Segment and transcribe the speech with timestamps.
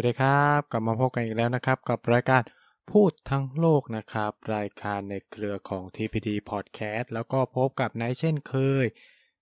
[0.00, 2.42] สวัสดีครับกลับมาพบกันอีกแล้วนะครับ กับรายการ
[2.90, 8.86] พูดทั้งโลกนะครับ รายการในเครือของ TPD Podcast แล้วก็พบกับนายเช่นเคย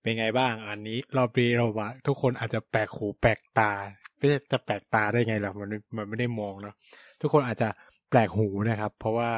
[0.00, 3.72] เป็นไงบ้างอันนี้รอบนี้เราว่าทุกคนอาจจะแปลกหูแปลกตา
[4.16, 6.74] ไม่จะแปลกตาได้ไงล่ะมันมันไม่ได้มองเนาะ
[7.20, 7.68] ทุกคนอาจจะ
[8.10, 9.32] แปลกหูนะครับ เพราะว่า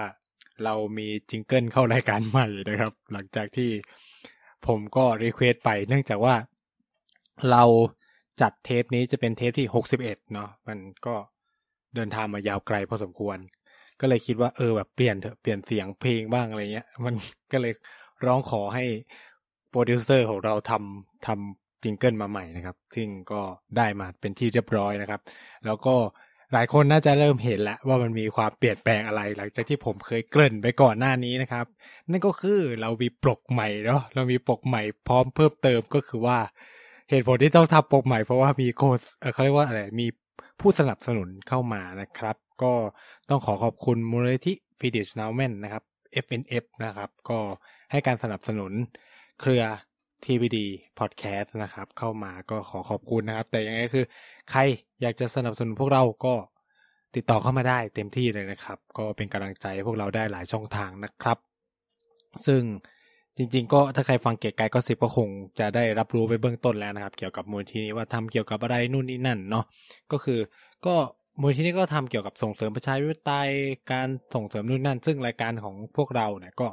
[0.64, 3.70] เรามี jingle เข้ารายการใหม่นะครับ หลังจากที่
[4.66, 6.34] ผมก็ request ไปเนื่องจากว่า
[7.50, 7.64] เรา
[8.42, 11.14] จัดเทปนี้จะเป็นเทปที่หกสิบเอ็ดเนาะมันก็
[11.94, 13.38] เดินทางมายาวไกลพอสมควร
[14.00, 17.14] ก็เลยคิดว่าเออแบบเปลี่ยนเถอะเปลี่ยนเสียงเพลงบ้างอะไรเงี้ย มัน
[17.52, 17.72] ก็เลย
[18.26, 18.84] ร้องขอให้
[19.70, 23.40] โปรดิวเซอร์ของเราทำทำ jingle มาใหม่นะครับ ซึ่งก็
[23.76, 25.20] ได้มาเป็นที่เรียบร้อยนะครับ
[25.66, 25.94] แล้วก็
[26.52, 31.66] หลายคนน่าจะเริ่มเห็นแล้วว่ามันมีความเปลี่ยนแปลงอะไรหลังจากที่ผมเคยเกริ่นไปก่อนหน้านี้นะครับ
[32.10, 36.38] นั่นก็คือเรามีปกใหม่เนาะเรามีปกใหม่พร้อมเพิ่มเติมก็คือว่า
[37.10, 38.88] เหตุผลที่ต้องทำปกใหม่เพราะว่ามีโค้
[39.32, 40.06] เขาเรียกว่าอะไร มี
[40.60, 42.72] ผู้สนับสนุนเข้ามานะครับ ก็
[43.30, 45.84] ต้องขอขอบคุณมูลนิธิฟิดิชนาวแมนนะครับ
[46.24, 47.38] FNF นะครับ ก็
[47.90, 48.72] ให้การสนับสนุน
[49.40, 49.62] เครือ
[50.24, 50.58] TBD
[50.98, 54.04] Podcast นะครับ เข้ามาก็ขอขอบคุณนะครับ แต่ยังไงคือ
[54.50, 54.60] ใคร
[55.00, 56.34] อยากจะสนับสนุนพวกเราก็
[57.16, 61.38] ติดต่อเข้ามาได้เต็มที่เลยนะครับ ก็เป็นกำลังใจพวกเราได้หลายช่องทางนะครับ
[62.46, 62.62] ซึ่ง
[63.38, 69.64] จริง ๆ ก็ถ้าใครฟังเกียร์กายก็สิบก็คงจะได้รับรู้ไปเบื้องต้นแล้วนะครับ เกี่ยวกับมูลที่นี้ว่าทำเกี่ยวกับอะไรนู่นนี่นั่นเนาะ
[70.12, 70.40] ก็คือ
[70.86, 70.94] ก็
[71.40, 73.50] มูลที่นี้ก็ทำเกี่ยวกับส่งเสริมประชาธิปไตย
[73.92, 76.68] การส่งเสริมนู่นนั่น ซึ่งรายการของพวกเราเนี่ยก็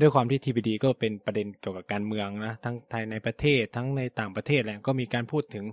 [0.00, 5.64] ด้วยความที่ทีพีดีก็เป็นประเด็นเกี่ยวกับการเมืองนะทั้งไทยในประเทศทั้งในต่างประเทศแหละก็มีการพูดถึง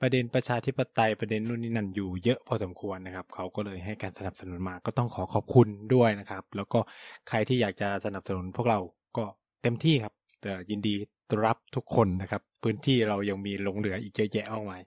[0.00, 6.80] ประเด็นประชาธิปไตยประเด็นนู่นนี่นั่นอยู่เยอะพอสมควรนะครับ เขาก็เลยให้การสนับสนุนมาก็ต้องขอขอบคุณด้วยนะครับ แล้วก็
[7.28, 8.78] ใครที่อยากจะสนับสนุนพวกเรา
[9.16, 9.24] ก็
[9.62, 10.94] เต็มที่ครับแต่ยินดี
[11.28, 14.82] ต้อนรับทุกคนนะครับ พื้นที่เรายังมีหลงเหลืออีกเยอะแยะมากมาย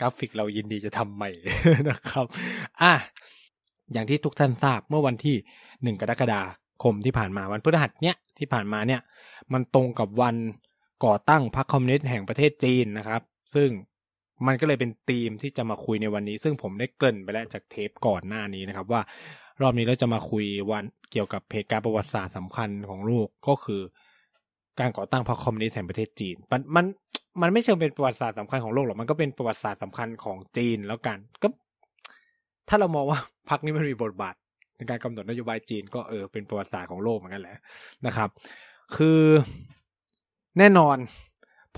[0.00, 1.30] กราฟิกเรายินดีจะทำใหม่
[1.90, 2.26] นะครับ
[2.82, 2.92] อะ
[3.92, 5.36] อย่างที่ทุกท่านทราบเมื่อวันที่
[5.82, 6.42] หนึ่งกรกฎา
[6.82, 9.00] คมที่ผ่านมาวันพฤหัสเนี้ยที่ผ่านมาเนี่ย
[9.52, 10.36] มันตรงกับวัน
[11.04, 13.22] ก่อตั้งพรรคคอมมิวนิสต์แห่งประเทศจีนนะครับ
[13.54, 13.68] ซึ่ง
[14.46, 19.02] มันก็เลยเป็นธีมที่จะมาคุยในวันนี้ ซึ่งผมได้เกริ่นไปแล้วจากเทปก่อนหน้านี้นะครับ ว่า
[19.62, 23.80] รอบนี้เราจะมาคุยวันเกี่ยวกับเหตุการณ์ประวัติศาสตร์สำคัญของโลกก็คือ
[24.80, 26.84] การก่อตั้งพรรคคอมมิวนิสต์แห่งประเทศจีน มันมัน
[27.42, 31.48] มันไม่เชิงเป็นประวัติศาสตร์สำคัญของโลกหรอกมันก็เป็นประวัติศาสตร์สำคัญของจีนแล้วกัน ก็
[32.68, 33.18] ถ้าเรามองว่า
[33.48, 34.34] พรรคนี้มันมีบทบาท
[34.76, 37.56] ในการกำหนดนโยบายจีน ก็เออเป็นประวัติศาสตร์ของโลกเหมือนกันแหละ
[38.06, 38.28] นะครับ
[38.96, 39.20] คือ
[40.58, 40.96] แน่นอน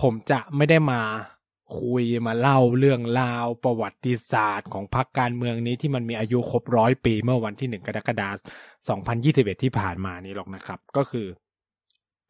[0.00, 1.00] ผมจะไม่ได้มา
[1.80, 8.36] คุยมาเล่าเรื่องราวประวัติศาสตร์ของพรรคการเมืองนี้ที่มันมีอายุครบร้อยปีเมื่อวันที่หนึ่งกรกฎาคม
[9.54, 11.26] 2021 ที่ผ่านมานี้หรอกนะครับ ก็คือ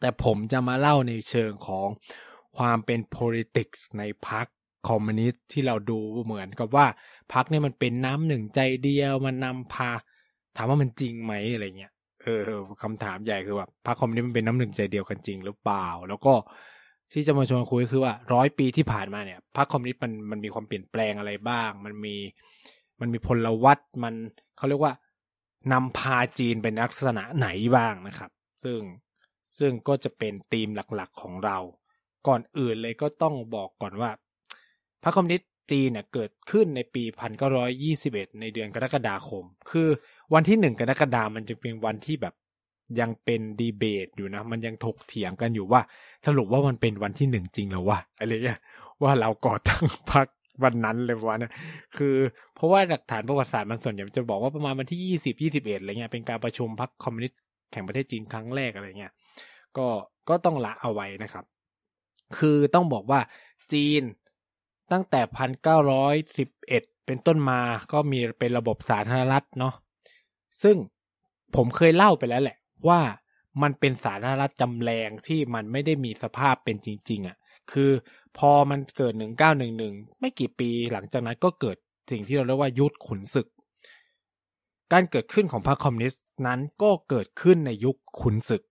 [0.04, 1.88] แต่ผมจะมาเล่าในเชิงของ
[2.58, 4.46] ความเป็น politics ในพรรค
[4.88, 6.86] คอมมิวนิสต์ที่เราดูเหมือนกับว่า
[7.32, 9.90] พรรคเนี่ยมันเป็นน้ำหนึ่งใจเดียวมันนำพา
[10.56, 12.40] ถามว่ามันจริงไหมอะไรเงี้ยเออ
[12.82, 16.34] คำถามใหญ่คือว่าพรรคคอมมิวนิสต์มันเป็นน้ำหนึ่งใจเดียวกันจริงหรือเปล่า แล้วก็
[17.12, 22.16] ที่จะมาชวนคุยคือว่าร้อยปีที่ผ่านมาเนี่ยพรรคคอมมิวนิสต์มันมันมีความเปลี่ยนแปลงอะไรบ้าง มันมี
[23.00, 24.14] มันมีพลวัตมัน
[24.56, 24.92] เขาเรียกว่า
[25.72, 28.30] นำพาจีนเป็นลักษณะไหนบ้างนะครับ
[28.64, 28.78] ซึ่ง
[29.58, 31.58] ซึ่งก็จะเป็นธีมหลักๆของเรา
[32.26, 34.10] ก่อนอื่นเลยก็ต้องบอกก่อนว่า
[35.02, 37.04] พรรคคอมมิวนิสต์จีนเนี่ยเกิดขึ้นในปี
[37.72, 39.88] 1921 ในเดือนกรกฎาคม คือ
[40.34, 42.34] วันที่หนึ่งกรกฎาคมมันจะเป็นวันที่แบบ
[43.00, 45.80] ยังเป็นดีเบตอยู่นะ มันยังถกเถียงกันอยู่ว่า
[46.26, 48.60] สรุปว่ามันเป็นวันที่หนึ่งจริงหรือวะอะไรเงี้ย
[49.02, 49.82] ว่าเราก่อตั้ง
[50.12, 50.26] พรรค
[50.64, 51.52] วันนั้นเลยวันนั้น
[51.96, 52.14] คือ
[52.54, 57.40] เพราะว่าหลักฐานประวัติศาสตร์มันส่วนใหญ่จะบอกว่าประมาณวันที่ยี่สิบยี่สิบเอ็ดอะไรเงี้ยเป็นการประชุมพรรคคอมมิวนิสต์
[57.72, 59.12] แห่งประเทศจีนครั้งแรกอะไรเงี้ย
[59.78, 59.88] ก็
[60.28, 61.44] ก็ต้องละเอาไว้นะครับ
[62.38, 63.20] คือต้องบอกว่า
[63.72, 64.02] จีน
[64.92, 67.60] ตั้งแต่พันเก้าร้อยสิบเอ็ดเป็นต้นมา
[67.92, 69.74] ก็มีเป็นระบบสาธารณรัฐเนาะ
[70.62, 70.76] ซึ่ง
[71.56, 72.56] ผมเคยเล่าไปแล้วแหละ
[72.88, 73.00] ว่า
[73.62, 77.36] มันเป็นสาธารณรัฐจำแรงที่มันไม่ได้มีสภาพเป็นจริง ๆอะ่ะ
[77.72, 77.90] คือ
[78.38, 81.76] พอมันเกิดหนึ่งเก้าหนึ่งหนึ่งไม่กี่ปีหลังจากนั้นก็เกิด
[82.10, 83.46] สิ่งที่เราเรียกว่ายุทธขุนศึก
[84.92, 88.62] การเกิดขึ้นของพรรคคอมมิวนิสต์นั้นก็เกิดขึ้นในยุคขุนศึก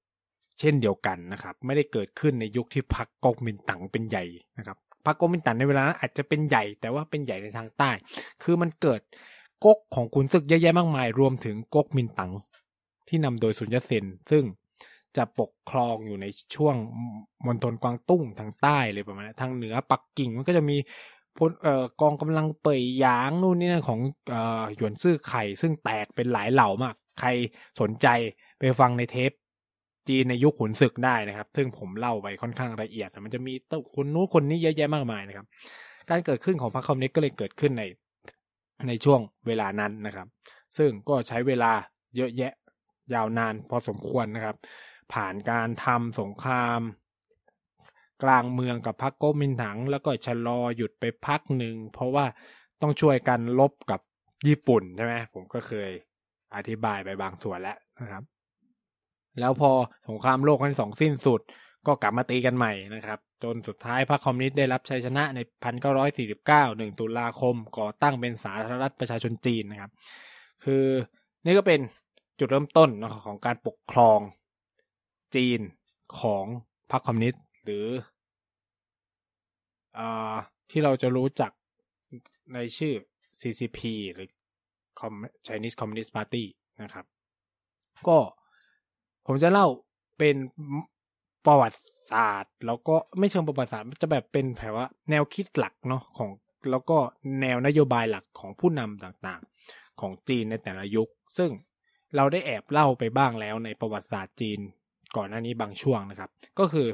[0.59, 4.23] เช่นเดียวกันนะครับ ไม่ได้เกิดขึ้นในยุคที่พรรคก๊กมินตั๋งเป็นใหญ่
[4.57, 7.91] นะครับพรรคก๊กมินตั๋งในเวลานั้นอาจจะเป็นใหญ่แต่ว่าเป็นใหญ่ในทางใต้
[8.43, 9.01] คือมันเกิด
[9.65, 12.31] ก๊กของขุนศึกเยอะแยะมากมาย รวมถึงก๊กมินตั๋ง
[13.07, 14.43] ที่นำโดยสุนยเซนซึ่ง
[15.17, 16.25] จะปกครองอยู่ใน
[16.55, 16.75] ช่วง
[17.45, 20.77] มณฑลกวางตุ้งทางใต้เลยประมาณนั้นทางเหนือปักกิ่งมันก็จะมี
[21.37, 23.99] พลเอ่อกองกำลังเป่ยยางนู่นนี่นั่นของ
[24.29, 27.29] เอ่อหยวนซื่อไข่ซึ่งแตกเป็นหลายเหล่ามาก ใคร
[27.79, 28.07] สนใจ
[28.59, 29.31] ไปฟังในเทป
[30.09, 35.45] จีนในยุคขุนศึกได้นะครับ ซึ่งผมเล่าไปค่อนข้างละเอียดมันจะมีต้คนนู้นคนนี้เยอะแยะมากมายนะครับ
[36.09, 37.83] การเกิดขึ้นของพรรคคอมมิวนิสต์ก็เลยเกิดขึ้นใน
[38.87, 40.27] ในช่วงเวลานั้นนะครับ
[40.77, 41.71] ซึ่งก็ใช้เวลา
[42.15, 42.53] เยอะแยะ
[43.13, 44.55] ยาวนานพอสมควรนะครับ
[45.13, 46.79] ผ่านการทำสงคราม
[48.23, 52.25] กลางเมืองกับพรรคโกมินถัง แล้วก็ชะลอหยุดไปพักหนึ่งเพราะว่า
[52.81, 54.01] ต้องช่วยกันลบกับ
[54.47, 55.89] ญี่ปุ่นใช่ไหมผมก็เคย
[56.55, 58.23] อธิบายไปบางส่วนแล้วนะครับ
[59.39, 59.71] แล้วพอ
[60.09, 61.41] สงครามโลกครั้งที่สองสิ้นสุด
[61.87, 65.39] ก็กลับมาตีกันใหม่นะครับ จนสุดท้ายพรรคคอมมิวนิสต์ได้รับชัยชนะใน
[65.99, 69.91] 1949 1 ตุลาคม ก่อตั้งเป็นสาธารณรัฐประชาชนจีนนะครับ
[70.63, 70.85] คือ
[71.45, 71.79] นี่ก็เป็น
[72.39, 72.89] จุดเริ่มต้น
[73.25, 74.19] ของการปกครอง
[75.35, 75.59] จีน
[76.19, 76.45] ของ
[76.91, 77.85] พรรคคอมมิวนิสต์หรือ
[79.97, 79.99] อ
[80.71, 81.51] ที่เราจะรู้จัก
[82.53, 82.93] ในชื่อ
[83.39, 83.79] CCP
[84.13, 84.27] หรือ
[85.45, 86.43] Chinese Communist Party
[86.83, 87.05] นะครับ
[88.07, 88.17] ก็
[89.25, 89.67] ผมจะเล่า
[90.17, 90.35] เป็น
[91.45, 91.79] ประวัติ
[92.11, 96.29] ศาสตร์ แล้วก็ไม่เชิงประวัติศาสตร์จะแบบเป็นแผลว่า แนวคิดหลักเนาะของ
[96.71, 96.97] แล้วก็
[97.41, 101.51] แนวนโยบายหลักของผู้นำต่างๆ ของจีนในแต่ละยุค ซึ่ง
[102.15, 104.59] เราได้แอบเล่าไปบ้างแล้วในประวัติศาสตร์จีน
[105.15, 106.29] ก่อนหน้านี้บางช่วงนะครับ
[106.59, 106.87] ก็คือ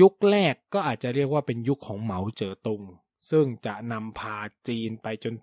[0.00, 2.82] ยุคแรกก็อาจจะเรียกว่าเป็นยุคของเหมาเจ๋อตุง
[3.30, 4.36] ซึ่งจะนำพา
[4.68, 5.34] จีนไปจน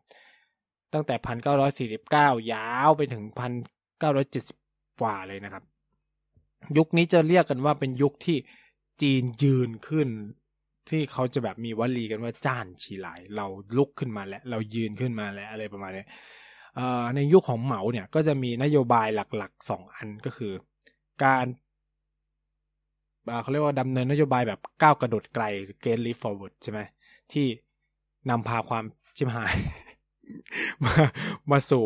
[0.94, 3.52] ตั้งแต่พันเก้าร้อยสี่สิบเก้ายาวไปถึงพัน
[4.00, 4.58] เก้าร้อยเจ็ดสิบ
[5.02, 5.64] กว่าเลยนะครับ
[6.78, 8.38] ยุคนี้จะเรียกกันว่าเป็นยุคที่
[9.02, 10.10] จีนยืนขึ้น
[10.90, 13.46] ที่เขาจะแบบมีวลีกันว่าจ้านฉีหลายเรา
[13.78, 16.06] ลุกขึ้นมาแล้ว เรายืนขึ้นมาแล้วอะไรประมาณนี้
[17.16, 20.54] ในยุคของเหมาเนี่ยก็จะมีนโยบายหลักๆสองอันก็คือ
[21.24, 21.46] การ
[23.42, 25.44] เขาเรียกว่าดำเนินนโยบายแบบก้าวกระโดดไกล
[25.84, 26.80] g a ลีฟ leap forward ใช่ไหม
[27.32, 27.46] ที่
[28.30, 28.84] นำพาความ
[29.18, 29.56] ชิมหาย
[30.84, 30.94] มา
[31.52, 31.86] มาสู่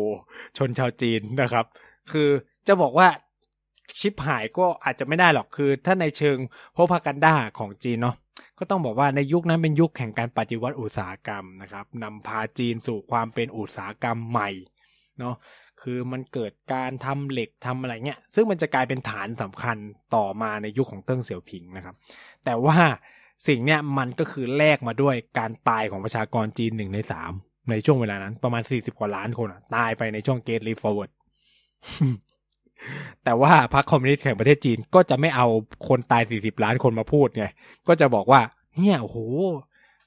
[0.56, 1.66] ชนชาวจีนนะครับ
[2.12, 2.28] คือ
[2.68, 3.08] จะบอกว่า
[4.00, 6.38] ชิปหายก็อาจจะไม่ได้หรอกคือ ถ้าในเชิง
[6.72, 8.16] โพพากันดาของจีนเนาะ
[8.58, 14.50] ก็ต้องบอกว่าในยุคนั้นเป็นยุคแห่งการปฏิวัติอุตสาหกรรมนะครับนำพาจีนสู่ความเป็นอุตสาหกรรมใหม่
[15.18, 15.34] เนาะ
[15.82, 19.76] คือมันเกิดการทำเหล็กทำอะไรเงี้ย ซึ่งมันจะกลายเป็นฐานสำคัญ
[20.14, 21.94] ต่อมาในยุคขของเติ้งเสี่ยวผิงนะครับ
[22.44, 22.78] แต่ว่า
[23.48, 27.32] สิ่งเนี้ยมันก็คือแลกมาด้วยการตายของประชากรจีนหนึ่งในสาม
[27.70, 31.10] ในช่วงเวลานั้น ประมาณสี่สิบกว่าล้านคนตายไปในช่วง Great Leap Forward
[33.24, 35.46] แต่ว่าพรรคคอมมิวนิสต์แห่งประเทศจีนก็จะไม่เอา
[35.88, 37.46] คนตายสี่สิบล้านคนมาพูดไง
[37.88, 38.40] ก็จะบอกว่า
[38.78, 39.18] เนี่ยโอ้โห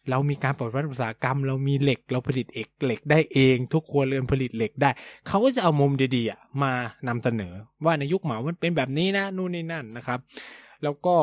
[0.09, 4.89] เรามีการปฏิวัติอุตสาหกรรม เรามีเหล็กเราผลิตเอกเหล็กได้เอง ทุกครัวเรือนผลิตเหล็กได้
[5.27, 6.73] เขาก็จะเอามุมดีๆมา
[7.07, 7.53] นำเสนอ
[7.85, 10.19] ว่าในยุคเหมามันเป็นแบบนี้นะนู่นนี่นั่นนะครับ
[10.83, 11.15] แล้วก็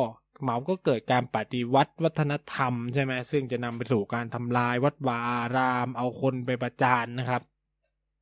[0.43, 7.43] เหมาก็เกิดการปฏิวัติวัฒนธรรมใช่ไหมซึ่งจะนำไปสู่การทำลายวัดวาอาราม เอาคนไปประจานนะครับ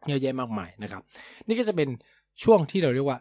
[0.08, 1.02] เยอะแยะมากมายนะครับ
[1.46, 1.88] นี่ก็จะเป็น
[2.42, 3.20] ช่วงที่เราเรียกว่า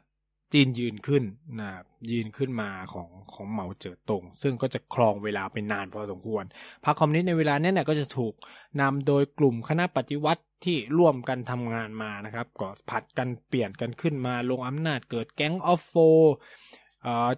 [0.54, 1.24] จีนยืนขึ้น
[1.60, 1.72] นะ
[2.12, 6.44] ยืนขึ้นมาของของเหมาเจ๋อตง ซึ่งก็จะครองเวลาเป็นนานพอสมควร
[6.86, 8.34] พรรคคอมมิวนิสต์ในเวลานี้เนี่ยก็จะถูก
[8.82, 15.94] นำโดยกลุ่มคณะปฏิวัติที่ร่วมกันทำงานมานะครับก็ผัดกันเปลี่ยนกันขึ้นมาลงอำนาจเกิดแก๊งออฟโฟ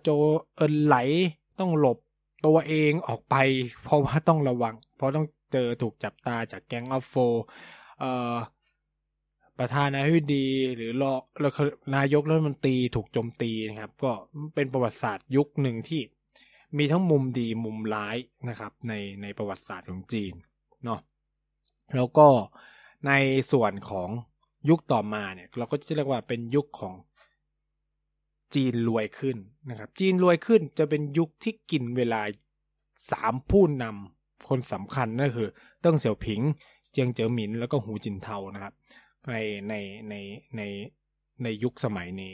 [0.01, 0.09] โจ
[0.55, 0.95] เอินไหล
[1.59, 1.97] ต้องหลบ
[2.45, 3.35] ตัวเองออกไป
[3.83, 7.15] เพราะว่าต้องระวัง เพราะต้องเจอถูกจับตาจากแก๊งอัฟโฟ
[9.61, 11.13] ประธานาธิบดีหรือรอ
[11.95, 14.11] นายกรัฐมนตรีถูกโจมตีนะครับ ก็
[14.55, 16.01] เป็นประวัติศาสตร์ยุคหนึ่งที่
[16.77, 18.17] มีทั้งมุมดีมุมร้าย
[18.49, 20.33] นะครับในในประวัติศาสตร์ของจีน
[20.85, 20.99] เนาะ
[21.95, 22.27] แล้วก็
[23.07, 23.11] ใน
[23.51, 24.09] ส่วนของ
[24.69, 26.93] ยุคต่อมาเนี่ยเราก็จะเรียกว่าเป็นยุคของ
[28.55, 29.37] จีนรวยขึ้น
[29.69, 32.21] นะครับ จีนรวยขึ้นจะเป็นยุคที่กินเวลา
[33.11, 35.49] สามผู้นำคนสำคัญนั่นคือ
[35.81, 36.41] เติ้งเสี่ยวผิง
[36.91, 38.73] เจียงเจ๋อหมินแล้วก็หูจินเทานะครับ
[39.29, 39.35] ใน
[39.69, 39.73] ใน
[40.09, 40.15] ใน
[40.57, 40.61] ใน
[41.43, 42.33] ในยุคสมัยนี้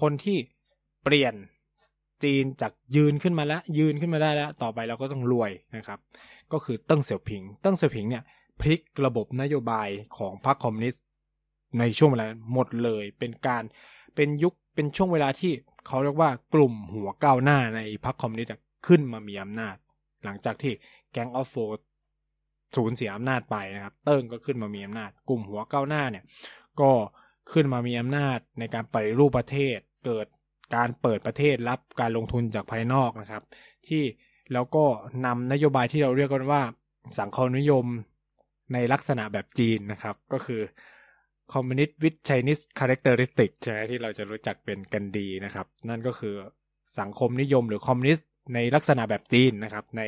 [0.00, 0.36] คนที่
[1.04, 1.34] เปลี่ยน
[2.24, 5.98] จีนจากยืนขึ้นมาแล้ว ยืนขึ้นมาได้แล้ว ต่อไปเราก็ต้องรวยนะครับ
[6.52, 8.22] ก็คือเติ้งเสี่ยวผิง เติ้งเสี่ยวผิงเนี่ย
[8.60, 11.04] พลิกระบบนโยบายของพรรคคอมมิวนิสต์
[11.78, 13.62] ในช่วงเวลาหมดเลยเป็นการ
[14.14, 15.52] เป็นยุคเป็นช่วงเวลาที่
[15.86, 18.52] เขาเรียกว่ากลุ่มหัวก้าวหน้าในพรรคคอมมิวนิสต์
[18.86, 19.76] ขึ้นมามีอำนาจ
[20.24, 20.72] หลังจากที่
[21.12, 21.54] Gang of Four
[22.76, 26.24] สูญเสียอำนาจไปนะครับ เติ้งก็ขึ้นมามีอำนาจ กลุ่มหัวก้าวหน้าเนี่ย
[26.80, 26.90] ก็
[27.52, 30.26] ขึ้นมามีอำนาจในการปฏิรูปประเทศ เกิด
[30.74, 33.42] การเปิดประเทศรับการลงทุนจากภายนอกนะครับ
[33.88, 34.02] ที่
[34.52, 34.84] แล้วก็
[35.26, 36.62] นำนโยบายที่เราเรียกกันว่า
[37.20, 37.84] สังคมนิยม
[38.72, 40.60] ในลักษณะแบบจีนนะครับ ก็คือ
[41.52, 46.34] คอมมิวนิสต์วิ h Chinese characteristic ใช่ไหมที่เราจะรู้จักเป็นกันดีนะครับ นั่นก็คือ
[47.00, 50.02] สังคมนิยมหรือคอมมิวนิสต์ในลักษณะแบบจีนนะครับ ใน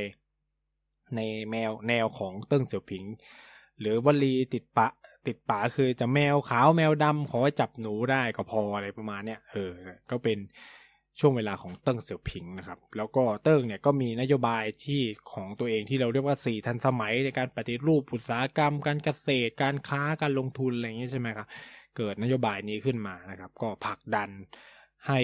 [1.16, 3.04] ในแมวแนวของเติ้งเสี่ยวผิง
[3.80, 4.88] หรือวลีติดปาก
[5.26, 9.70] ติดปากคือจะแมวขาวแมวดำขอจับหนูได้ก็พออะไรประมาณเนี้ยเออ
[10.10, 10.38] ก็เป็น
[11.20, 15.00] ช่วงเวลาของเติ้งเสี่ยวผิงนะครับ แล้วก็เติ้งเนี่ยก็มีนโยบายที่
[15.32, 21.46] ของตัวเองที่เราเรียกว่าสี่ทันสมัยในการปฏิรูปอุตสาหกรรม การเกษตร การค้าการลงทุนอะไรอย่างนี้ใช่ไหมครับ
[21.96, 24.30] เกิดนโยบายนี้ขึ้นมานะครับ ก็ผลักดัน
[25.08, 25.20] ให้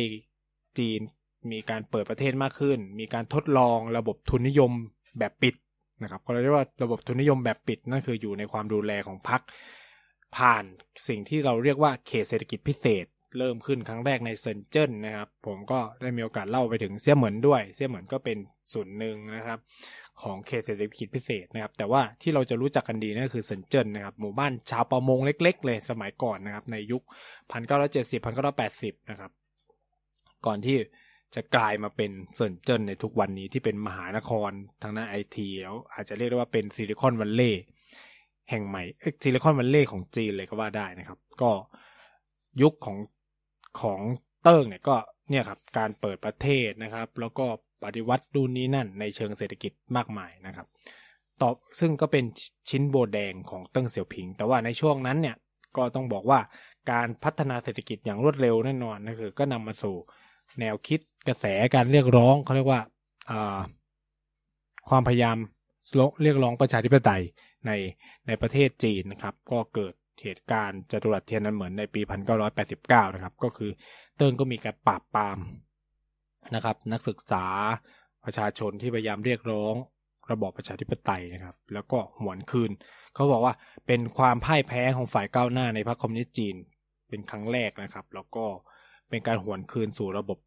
[0.79, 1.01] จีน
[1.53, 4.73] มีการเปิดประเทศมากขึ้น มีการทดลองระบบทุนนิยม
[5.19, 5.55] แบบปิด
[6.03, 9.41] นะครับก็เรียกว่าระบบทุนนิยมแบบปิดนั่นคืออยู่ในความดูแลของพรรค
[10.37, 10.65] ผ่าน
[11.09, 13.07] สิ่งที่เราเรียกว่าเขตเศรษฐกิจพิเศษ
[13.39, 18.39] เริ่มขึ้นครั้งแรกในเซินเจิ้นนะครับ ผมก็ได้มีโอกาสเล่าไปถึงเสี่ยเหมือนด้วย เสี่ยเหมือนก็เป็น
[18.73, 19.59] ส่วนหนึ่งนะครับ
[20.23, 27.03] ของเขตเศรษฐกิจพิเศษนะครับ แต่ว่าที่เราจะรู้จักกันดีนั่นคือเซินเจิ้นนะครับหมู่บ้านชาวประมงเล็ก ๆ เลยสมัยก่อนนะครับ ในยุค
[27.65, 29.31] 1970 1980 นะครับ
[30.47, 30.77] ก่อนที่
[31.35, 34.51] จะกลายมาเป็นเซินเจิ้นในทุกวันนี้ที่เป็นมหานคร
[34.83, 37.63] ทางด้านไอทีแล้วอาจจะเรียกได้ว่าเป็นซิลิคอนวัลเลย์
[38.51, 38.83] แห่งใหม่
[39.23, 41.51] ซิลิคอนวัลเลย์ของจีนเลยก็ว่าได้นะครับ ก็
[42.63, 42.99] ยุคของ
[43.81, 44.01] ของ
[44.43, 44.97] เติ้งเนี่ยก็
[45.31, 47.47] เนี่ยครับการเปิดประเทศนะครับ แล้วก็
[47.85, 50.67] ปฏิวัติดูนี้นั่นในเชิงเศรษฐกิจมากมายนะครับ
[51.41, 52.25] ต่อซึ่งก็เป็น
[52.71, 55.37] ชิ้นโบแดงของเติ้งเสี่ยวผิง แต่ว่าในช่วงนั้นเนี่ย
[55.77, 56.41] ก็ต้องบอกว่า
[56.91, 59.97] การพัฒนาเศรษฐกิจอย่างรวดเร็วแน่นอนนะคือก็นำมาสู่
[60.61, 62.81] แนวคิด กระแสการเรียกร้องเขาเรียกว่า
[64.89, 65.37] ความพยายาม
[66.23, 67.23] เรียกร้องประชาธิปไตย
[67.67, 67.73] ใน
[68.27, 72.01] ในประเทศจีนนะครับ ก็เกิดเหตุการณ์จตุรัสเทียนนั้นเหมือนในปี
[72.59, 73.71] 1989 นะครับ ก็คือ
[74.17, 75.39] เติ้งก็มีการปราบปราม
[76.55, 77.45] นะครับ นักศึกษา
[78.25, 79.75] ประชาชนที่พยายามเรียกร้อง
[80.31, 82.71] ระบอบประชาธิปไตยนะครับ แล้วก็หวนคืน
[83.15, 83.55] เขาบอกว่า
[83.87, 86.57] เป็นความพ่ายแพ้ของฝ่ายก้าวหน้าในพรรคคอมมิวนิสต์จีน
[87.09, 88.45] เป็นครั้งแรกนะครับ แล้วก็
[89.09, 90.39] เป็นการหวนคืนสู่ระบบ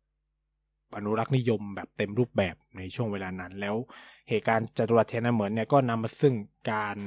[0.97, 3.75] อนุรักษ์นิยมแบบเต็มรูปแบบในช่วงเวลานั้น แล้ว
[4.29, 6.35] เหตุการณ์จตุรัสเทียนอันเหมินเนี่ยก็นำมาซึ่ง
[6.71, 6.97] การ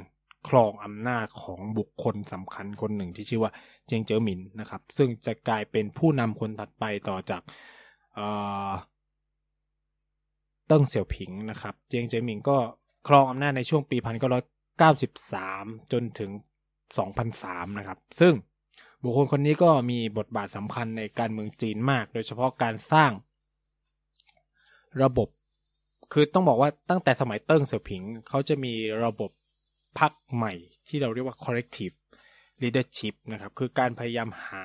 [0.48, 3.52] ครองอำนาจของบุคคลสำคัญคนหนึ่งที่ชื่อว่า
[3.86, 7.42] เจียงเจ๋อหมินนะครับ ซึ่งจะกลายเป็นผู้นำคนถัดไปต่อจาก
[10.66, 12.56] เติ้งเสี่ยวผิงนะครับ เจียงเจ๋อหมินก็
[13.08, 14.44] ครองอำนาจในช่วงปีพันเก้าร้อย
[14.78, 16.30] เก้าสิบสามจนถึง
[16.98, 18.34] สองพันสามนะครับ ซึ่ง
[19.02, 23.10] บุคคลคนนี้ก็มีบทบาทสำคัญในการเมืองจีนมาก โดยเฉพาะการสร้าง
[25.02, 25.28] ระบบ
[26.12, 28.72] คือต้องบอกว่าตั้งแต่สมัยเติ้งเสี่ยวผิงเขาจะมี
[29.04, 29.30] ระบบ
[29.98, 30.52] พรรคใหม่
[30.88, 31.96] ที่เราเรียกว่า collective
[32.62, 34.64] leadership นะครับ คือการพยายามหา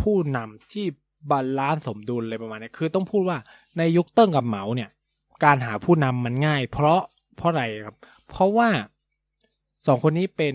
[0.00, 0.86] ผู้นำที่
[1.30, 3.38] balance สมดุลอะไรประมาณนี้คือต้องพูดว่า
[3.78, 4.90] ในยุคเติ้งกับเหมาเนี่ย
[5.44, 7.00] การหาผู้นำมันง่าย เพราะ
[7.36, 7.96] เพราะอะไรครับ
[8.28, 8.70] เพราะว่า
[9.86, 10.54] สองคนนี้เป็น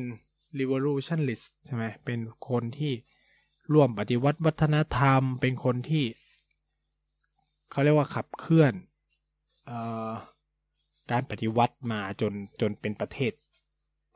[0.60, 2.94] revolutionist ใช่ไหมเป็นคนที่
[3.74, 6.04] ร่วมปฏิวัติวัฒนธรรม เป็นคนที่
[7.76, 8.74] เขาเรียกว่าขับเคลื่อน
[9.70, 9.72] อ
[11.12, 13.32] การปฏิวัติมาจนจนเป็นประเทศ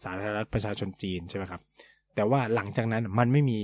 [0.03, 1.61] สาธารณรัฐประชาชนจีนใช่ไหมครับ
[2.15, 3.59] แต่ว่าหลังจากนั้นมันไม่มี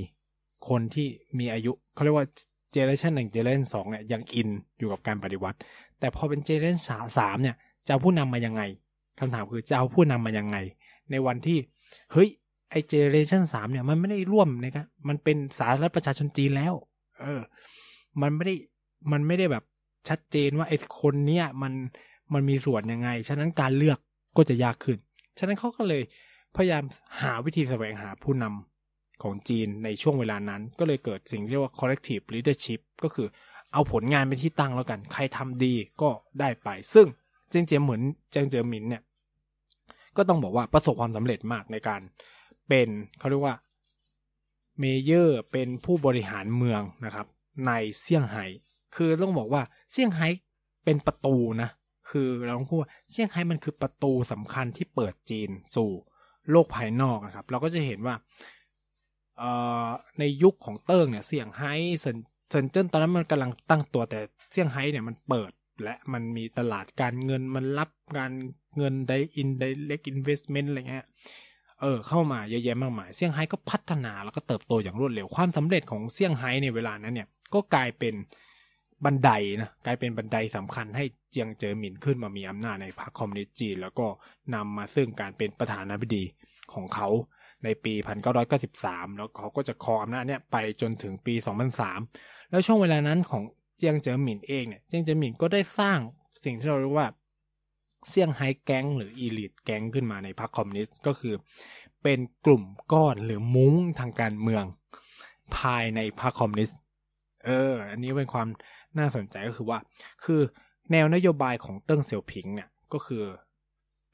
[0.69, 1.07] คนที่
[1.39, 2.27] มีอายุเขาเรียกว่า
[2.71, 5.57] generation หนึ่ง generation สองเนี่ยยังอินอยู่กับการปฏิวัติ
[5.99, 6.81] แต่พอเป็น generation
[7.19, 7.55] สามเนี่ย
[7.87, 8.61] จะเอาผู้นำมายังไง
[9.19, 10.57] คำถามคือจะเอาผู้นำมายังไง
[11.11, 11.57] ในวันที่
[12.13, 12.29] เฮ้ย
[12.69, 16.73] ไอ้ generation สามเนี่ยมันไม่ได้ร่วมนะครับมันเป็นสาธารณรัฐประชาชนจีนแล้ว
[17.21, 17.41] เออ
[18.21, 18.55] มันไม่ได้
[19.13, 19.63] มันไม่ได้แบบ
[20.09, 21.73] ชัดเจนว่าไอ้คนเนี้ยมัน
[22.33, 23.99] มันมีส่วนยังไง ฉะนั้นการเลือก
[24.37, 24.97] ก็จะยากขึ้น
[25.37, 26.03] ฉะนั้นเขาก็เลย
[26.55, 26.83] พยายาม
[27.21, 33.27] หาวิธีแสวงหาผู้นำของจีนในช่วงเวลานั้น ก็เลยเกิดสิ่งเรียกว่า collective leadership ก็คือ
[33.73, 36.09] เอาผลงานเป็นที่ตั้งแล้วกัน ใครทำดีก็
[36.39, 37.07] ได้ไป ซึ่ง
[37.49, 39.03] เจียงเจ๋อหมินเจียงเจ๋อหมินเนี่ย
[40.17, 42.01] ก็ต้องบอกว่าประสบความสำเร็จมากในการ
[42.67, 42.87] เป็น
[43.19, 43.55] เขาเรียกว่า
[44.79, 47.27] mayor เป็นผู้บริหารเมืองนะครับ
[47.65, 48.45] ในเซี่ยงไฮ้
[48.95, 49.61] คือต้องบอกว่า
[49.91, 50.27] เซี่ยงไฮ้
[50.85, 51.69] เป็นประตูนะ
[52.09, 55.89] คือเราต้องพูดว่าเซี่ยงไฮ้มันคือประตูสำคัญที่เปิดจีนสู่
[56.51, 58.15] โลกภายนอกนะครับ เราก็จะเห็นว่า
[60.19, 62.17] ในยุคของเติ้งเนี่ยเซี่ยงไฮ้เซิน
[62.49, 64.19] เซินเจิ้นตอนนั้นมันกำลังตั้งตัวแต่
[64.51, 65.51] เซี่ยงไฮ้เนี่ยมันเปิด
[65.83, 68.31] และมันมีตลาดการเงินมันรับการ
[68.77, 71.05] เงินได in direct investment อะไรเงี้ย
[71.81, 78.13] เออเข้ามาเยอะแยะมากมายเซี่ยงไฮ้ก็พัฒนาแล้วก็เติบโตอย่างรวดเร็วความสำเร็จของเซี่ยงไฮ้ในเวลานั้นเนี่ยก็กลายเป็น
[79.03, 79.29] บันได
[79.61, 84.07] นะกลายเป็นบันไดสำคัญให้เจียงเจ๋อหมินขึ้นมามีอำนาจในพรรคคอมมิวนิสต์จีน แล้วก็
[84.55, 86.23] นำมาซึ่งการเป็นประธานาธิบดี
[86.73, 87.07] ของเขา
[87.63, 87.93] ในปี
[88.55, 91.33] 1993 แล้วเขาก็จะครองอำนาจเนี่ยไปจนถึงปี
[91.93, 93.43] 2003 แล้วช่วงเวลานั้นของ
[93.77, 95.99] เจียงเจอหมินเองเนี่ยเจียงเจอหมินก็ได้สร้าง
[96.43, 97.07] สิ่งที่เราเรียกว่า
[98.09, 101.35] เซี่ยงไฮ้แก๊งหรืออีลิทแก๊งขึ้นมาในพรรคคอมมิวนิสต์ก็คือ
[102.03, 104.63] เป็นกลุ่มก้อนหรือมุ้งทางการเมือง
[105.57, 106.79] ภายในพรรคคอมมิวนิสต์
[107.45, 108.47] เออ อันนี้เป็นความ
[108.99, 109.79] น่าสนใจก็คือว่า
[110.23, 110.41] คือ
[110.91, 113.23] แนวนโยบายของเติ้งเสี่ยวผิงเนี่ย ก็คือ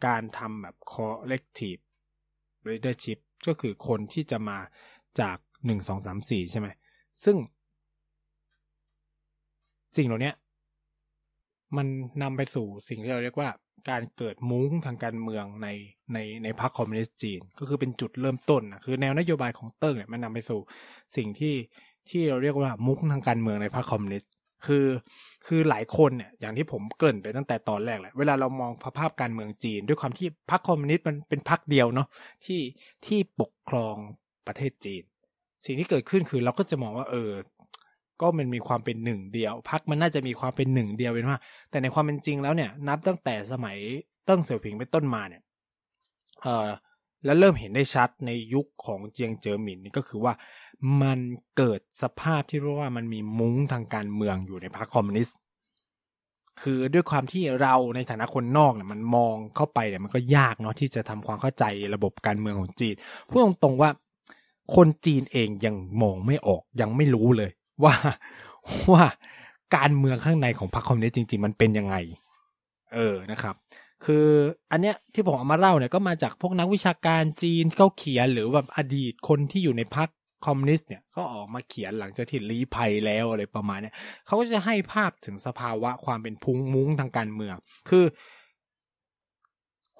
[0.06, 1.82] การทำแบบ collective
[2.70, 4.58] leadership ก็คือคนที่จะมา
[5.20, 6.68] จากหนึ่งสองสามสี่ใช่ไหม
[7.24, 7.38] ซึ่ง
[9.98, 10.34] สิ่งเหล่านี้
[11.78, 11.88] มัน
[12.22, 13.50] นำไปสู่สิ่งที่เราเรียกว่า
[13.90, 15.68] การเกิดมุ้งทางการเมืองใน
[16.14, 20.60] ในในพรรคคอมมิวนิสต์จีน ก็คือเป็นจุดเริ่มต้นนะคือแนวนโยบายของเติ้งเนี่ยมันนำไปสู่
[21.16, 21.56] สิ่งที่
[22.10, 24.32] ที่เราเรียกว่ามุ้งทางการเมืองในพรรคคอมมิวนิสต์
[24.66, 24.86] คือ
[25.48, 32.08] คือหลายคนเนี่ยอย่างที่ผมเกริ่นไปตั้งแต่ตอนแรกแหละเวลาเรามองภาพการเมืองจีน ด้วยความที่พรรคคอมมิวนิสต์มันเป็นพรรคเดียวเนาะ
[32.46, 32.62] ที่
[33.06, 33.96] ที่ปกครอง
[34.48, 35.04] ประเทศจีน
[35.66, 37.32] สิ่งที่เกิดขึ้นคือเราก็จะมองว่าเออ
[38.22, 41.40] ก็มันมีความเป็นหนึ่งเดียวพรรคมันน่าจะมีความเป็นหนึ่งเดียวเป็นว่า
[41.70, 43.78] แต่ในความเป็นจริงแล้วเนี่ย นับตั้งแต่สมัย
[44.26, 45.42] เติ้งเสี่ยวผิงเป็นต้นมาเนี่ย
[46.42, 46.70] เออ
[47.26, 50.34] แล้วเริ่มเห็นได้ชัดในยุคของเจียงเจิ้อหมินนี่ก็คือว่า
[51.02, 51.20] มัน
[51.58, 55.38] เกิดสภาพที่เรียกว่ามันมีมุ้งทางการเมืองอยู่ในพรรคคอมมิวนิสต์
[56.62, 61.64] คือด้วยความที่เราในฐานะคนนอกเนี่ยมันมองเข้าไปเนี่ยมันก็ยากเนาะที่จะทำความเข้าใจ
[61.96, 62.96] ระบบการเมืองของจีน
[63.30, 63.90] พูดตรงๆว่า
[64.76, 67.52] คนจีนเองยังมองไม่ออกยังไม่รู้เลย
[67.84, 67.94] ว่า
[68.94, 69.06] ว่า
[69.76, 71.96] การเมืองข้างในของพรรคคอมมิวนิสต์จริง ๆ มันเป็นยังไง
[72.94, 73.56] เออนะครับ
[74.06, 74.28] คือ
[74.72, 80.10] อันเนี้ยที่ผมเอามาเล่าเนี่ยก็มาจากพวกนักวิชาการจีนเขาเขียนหรือแบบอดีตคนที่อยู่ในพรรค
[80.46, 87.56] คอมมิวนิสต์เนี่ยก็ออกมาเขียนหลังจากที่ลี้ภัยแล้วอะไรประมาณเนี้ยเขาก็จะให้ภาพถึงสภาวะความเป็นพุงมุ้งทางการเมือง
[87.90, 88.06] คือ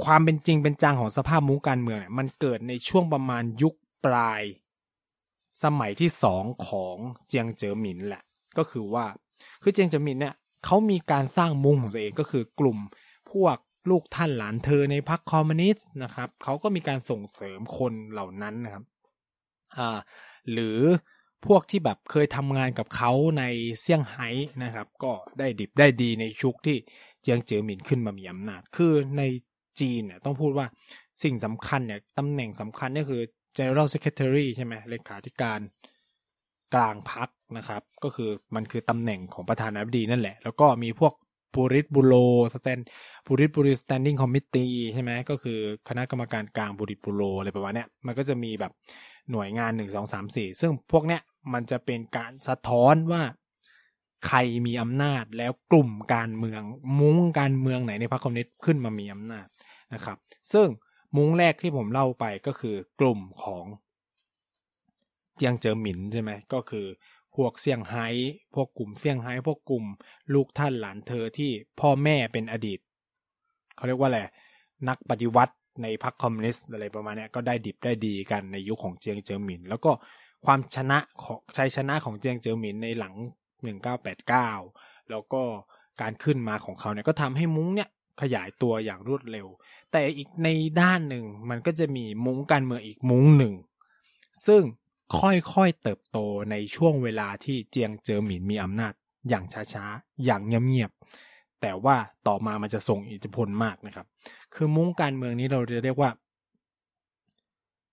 [0.04, 4.42] ความเป็นจริงเป็นจังของสภาพมุ้งการเมืองเนี่ยมันเกิดในช่วงประมาณยุคปลาย
[5.64, 6.96] สมัยที่สองของ
[7.28, 8.24] เจียงเจ๋อหมินแหละ
[8.58, 9.06] ก็คือว่า
[9.64, 12.78] คือเจียงเจ๋อหมินเนี่ยเขามีการสร้างมุ้งของตัวเองก็คือกลุ่ม
[13.32, 13.58] พวก
[13.90, 18.84] ลูกท่านหลานเธอในพรรคคอมมิวนิสต์นะครับเขาก็มีการส่งเสริมคนเหล่านั้นนะครับ
[19.78, 20.00] อ่า
[20.52, 20.80] หรือ
[21.48, 23.44] พวกที่แบบเคยทำงานกับเขาใน
[23.82, 24.30] เซี่ยงไฮ้
[24.64, 26.78] นะครับ ก็ได้ดิบได้ดีในยุคที่
[27.22, 29.24] เจียงเจ๋อหมินขึ้นมามีอำนาจ คือใน
[29.80, 30.66] จีนเนี่ยต้องพูดว่า
[31.24, 33.22] สิ่งสำคัญเนี่ยตำแหน่งสำคัญนี่คือ
[33.58, 35.60] general secretary ใช่ไหมเลขาธิการ
[36.76, 41.14] กลางพรรคนะครับ ก็คือมันคือตำแหน่งของประธานาธิบดีนั่นแหละ แล้วก็มีพวก
[41.56, 42.14] บูริส bureau
[42.54, 42.80] stand
[43.28, 45.60] บูริสบูริ standing committee ใช่ไหมก็คือ
[45.90, 48.72] คณะกรรมการกลางบูริสบูโรอะไรประมาณเนี้ยมันก็จะมีแบบ
[49.32, 51.22] หน่วยงานหนึ่งสองสามสี่ซึ่งพวกเนี้ย
[51.54, 53.24] มันจะเป็นการสะท้อนว่า
[54.28, 56.62] ใครมีอำนาจแล้วกลุ่มการเมือง
[57.00, 59.48] มุ้งการเมืองไหนในพรรคคอมมิวนิสต์ขึ้นมามีอำนาจ
[59.94, 60.18] นะครับ
[60.54, 60.68] ซึ่ง
[61.16, 63.66] มุ้งแรกที่ผมเล่าไปก็คือกลุ่มของ
[65.38, 66.86] เจียงเจอหมินใช่ไหมก็คือ
[67.36, 68.08] พวกเซี่ยงไฮ้
[68.56, 69.86] พวกกลุ่มเซี่ยงไฮ้พวกกลุ่ม
[70.34, 72.80] ลูกท่านหลานเธอที่พ่อแม่เป็นอดีต
[73.76, 74.22] เขาเรียกว่าอะไร
[74.88, 79.92] นักปฏิวัติในพรรคคอมมิวนิสต์อะไรประมาณนี้ก็ได้ดิบได้ดีกันในยุคของเจียงเจิ้อหมิน แล้วก็
[80.46, 83.16] ความชนะของชัยชนะของเจียงเจิ้อหมินในหลัง
[83.92, 85.42] 1989 แล้วก็
[86.02, 87.90] การขึ้นมาของเขาเนี่ยก็ทำให้มุ้งเนี่ย
[88.22, 89.48] ขยายตัวอย่างรวดเร็ว
[89.92, 90.48] แต่อีกใน
[90.82, 93.54] ด้านหนึ่งมันก็จะมีมุ้งการเมืองอีกมุ้งหนึ่ง
[94.48, 94.64] ซึ่ง
[95.20, 96.18] ค่อยๆเติบโต
[96.52, 98.94] ในช่วงเวลาที่เจียงเจิ้อหมินมีอำนาจ
[99.30, 101.96] อย่างช้าๆ อย่างเงียบๆ แต่ว่า
[102.28, 104.06] ต่อมามันจะส่งอิทธิพลมากนะครับ
[104.56, 106.10] คือมุ้งการเมืองนี้เราจะเรียกว่า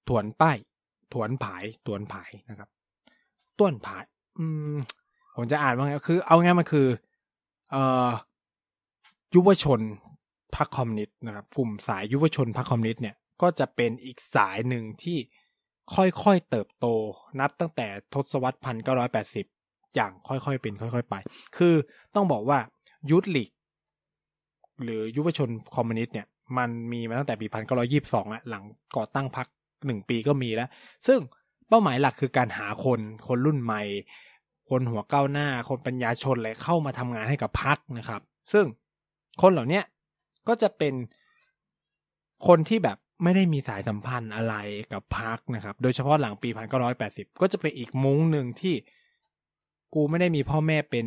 [0.09, 0.57] ถวนป้าย
[1.13, 2.69] ถวนผายถวนผายนะครับ
[3.59, 4.05] ต้วนผาย
[4.39, 4.77] อืม
[5.35, 6.87] ผมจะอ่านว่าไงคือ เอาง่ายมันคือ
[7.71, 8.11] เอ่อ
[9.35, 9.81] ยุวชน
[10.57, 15.19] พรรคคอมมิวนิสต์นะครับ กลุ่มสายยุวชนพรรคคอมมิวนิสต์เนี่ยก็จะเป็นอีกสายหนึ่งที่
[15.97, 16.87] ค่อยๆเติบโต
[17.41, 19.47] นับตั้งแต่ทศวรรษพันเก้าร้อยแปดสิบ
[19.95, 21.15] อย่างค่อยๆเป็นค่อย ๆ ไป
[21.57, 21.75] คือ
[22.15, 22.59] ต้องบอกว่า
[23.11, 23.49] ยุทธลิก
[24.83, 26.27] หรือยุวชนคอมมิวนิสต์เนี่ย
[26.59, 28.65] มันมีมาตั้งแต่ปีพันเก้าร้อยี่สิบสองแล้วหลัง
[28.97, 29.47] ก่อตั้งพรรค
[29.87, 30.69] หนึ่งปีก็มีแล้ว
[31.07, 31.19] ซึ่ง
[31.69, 33.83] เป้าหมายหลักคือการหาคนคนรุ่นใหม่
[34.71, 38.23] คนหัวก้าวหน้า คนปัญญาชนอะไรเข้ามาทำงานให้กับพรรคนะครับ
[38.53, 38.65] ซึ่ง
[39.43, 39.81] คนเหล่านี้
[40.49, 40.95] ก็จะเป็น
[42.47, 44.55] คนที่แบบ ไม่ได้มีสายสัมพันธ์อะไร
[44.93, 48.75] กับพรรคนะครับ โดยเฉพาะหลังปีพันเก้าร้อยแปดสิบก็จะเป็นอีกมุ้งหนึ่งที่
[49.95, 51.07] กูไม่ได้มีพ่อแม่เป็น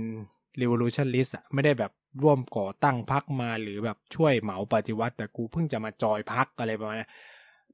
[0.62, 1.91] revolutionist อะไม่ได้แบบ
[2.24, 7.08] ร่วมก่อตั้งพักมาหรือแบบช่วยเหมาปฏิวัติ แต่กูเพิ่งจะมาจอยพักอะไรประมาณนี้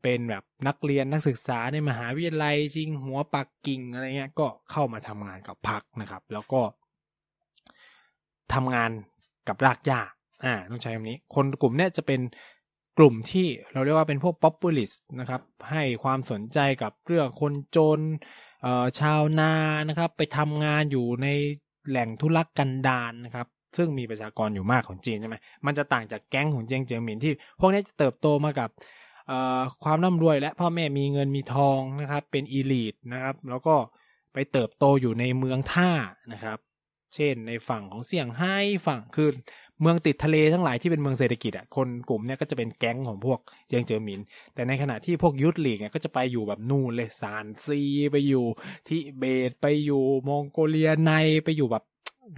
[0.03, 6.61] เป็นแบบนักเรียนนักศึกษาในมหาวิทยาลัยจริงหัวปักกิ่งอะไรเงี้ยก็เข้ามาทำงานกับพักนะครับ แล้วก็
[8.53, 8.91] ทำงาน
[9.47, 9.99] กับรากหญ้า
[10.45, 12.19] อ่าต้องใช้คำนี้ คนกลุ่มเนี้ยจะเป็น
[12.97, 17.99] กลุ่มที่เราเรียกว่าเป็นพวก populist นะครับ ให้ความสนใจกับเรื่องคนจน
[18.99, 19.53] ชาวนา
[19.89, 21.27] นะครับ ไปทำงานอยู่ใน
[21.89, 28.69] แหล่งทุรกันดารนนะครับ ซึ่งมีประชากรอยู่มากของจีนใช่ไหมมันจะต่างจากแก๊งของเจียงเจียงหมินที่ พวกนี้จะเติบโตมากับ
[29.83, 33.75] ความร่ำรวยและพ่อแม่มีเงินมีทองนะครับ เป็นอีลีทนะครับ แล้วก็
[34.33, 35.91] ไปเติบโตอยู่ในเมืองท่า
[36.33, 36.59] นะครับ
[37.15, 38.55] เช่นในฝั่งของเสี่ยงไฮ้
[38.87, 39.29] ฝั่งคือ
[39.81, 44.21] เมืองติดทะเลทั้งหลายที่เป็นเมืองเศรษฐกิจอะคนกลุ่มเนี้ยก็จะเป็นแก๊งของพวกเจียงเจ๋อหมิน
[44.53, 48.45] แต่ในขณะที่พวกยุทธลีกเนี่ยก็จะไปอยู่แบบนู่นเลยซานซีไปอยู่
[48.87, 51.11] ที่เบตไปอยู่มองโกเลียใน
[51.45, 51.83] ไปอยู่แบบ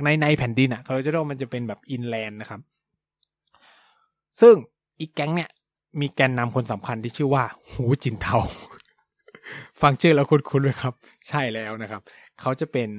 [0.04, 2.62] ในในแผ่นดินอะเขาจะเรียกว่ามันจะเป็นแบบอินแลนด์นะครับ
[4.42, 4.56] ซึ่ง
[5.00, 5.50] อีกแก๊งเนี่ย
[6.02, 8.38] มีแกนนำคนสำคัญที่ชื่อว่า หูจินเทา
[9.82, 10.94] ฟังชื่อแล้วคุ้นๆเลยครับ
[11.30, 12.02] ใช่แล้วนะครับ
[12.42, 12.90] เขาจะเป็น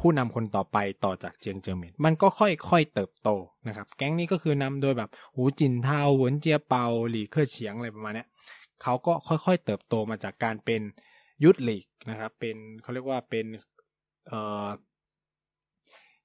[0.00, 3.28] ผู้นำคนต่อไปต่อจากเจียงเจ๋อหมินมันก็ค่อยๆเติบโต
[3.68, 8.26] นะครับแก๊งนี้ก็คือนำโดยแบบหูจินเทาเวินเจียเป่าหลี่เค่อเฉียงอะไรประมาณนี้
[8.82, 10.82] เขาก็ค่อยๆเติบโตมาจากการเป็น
[11.44, 13.46] Youth League นะครับเป็นเขาเรียกว่าเป็น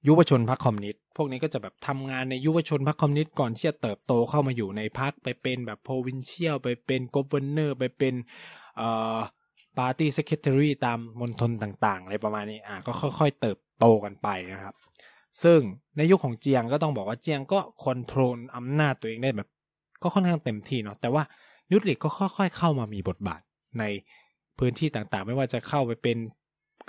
[0.06, 8.14] ยุวชนพรรคคอมมิวนิสต์พวกนี้ก็จะแบบทำงานในยุวชนพรรคคอมมิวนิสต์ก่อนที่จะเติบโตเข้ามาอยู่ในพรรคไปเป็นแบบ provincial ไปเป็น governor ไปเป็น
[8.76, 9.18] เอ่อ
[9.78, 14.74] ปาร์ตี้เซคเ t อรี่ตามมณฑลต่างๆอะไรประมาณนี้อ่าก็ค่อย ๆ เติบโตกันไปนะครับ
[15.42, 15.60] ซึ่ง
[15.96, 19.48] ในยุคของเจียงก็ต้องบอกว่าเจียงก็คอนโทรลอำนาจตัวเองได้แบบ
[20.02, 21.22] ก็ค่อนข้างเต็มที่เนาะแต่ว่า
[21.72, 23.40] ยุทธลิกก็ค่อย ๆ เข้ามามีบทบาท
[23.78, 23.84] ใน
[24.58, 26.16] พื้นที่ต่างๆ ไม่ว่าจะเข้าไปเป็น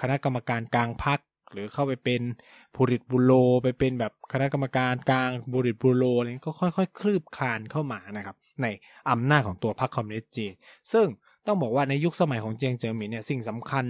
[0.01, 1.19] คณะกรรมการกลางพัก
[1.51, 2.21] หรือเข้าไปเป็น
[2.75, 3.31] บูริตบุโร
[3.63, 8.67] ไปเป็นแบบคณะกรรมการกลางบูริตบุโรอะไรก็ค่อยๆ คลืบคลานเข้ามานะครับ ใน
[9.09, 10.53] อำนาจของตัวพรรคคอมมิวนิสต์จีน
[10.93, 11.07] ซึ่ง
[11.47, 13.85] ต้องบอกว่าในยุคสมัยของเจียงเจิ้อหมินเนี่ยสิ่งสำคัญ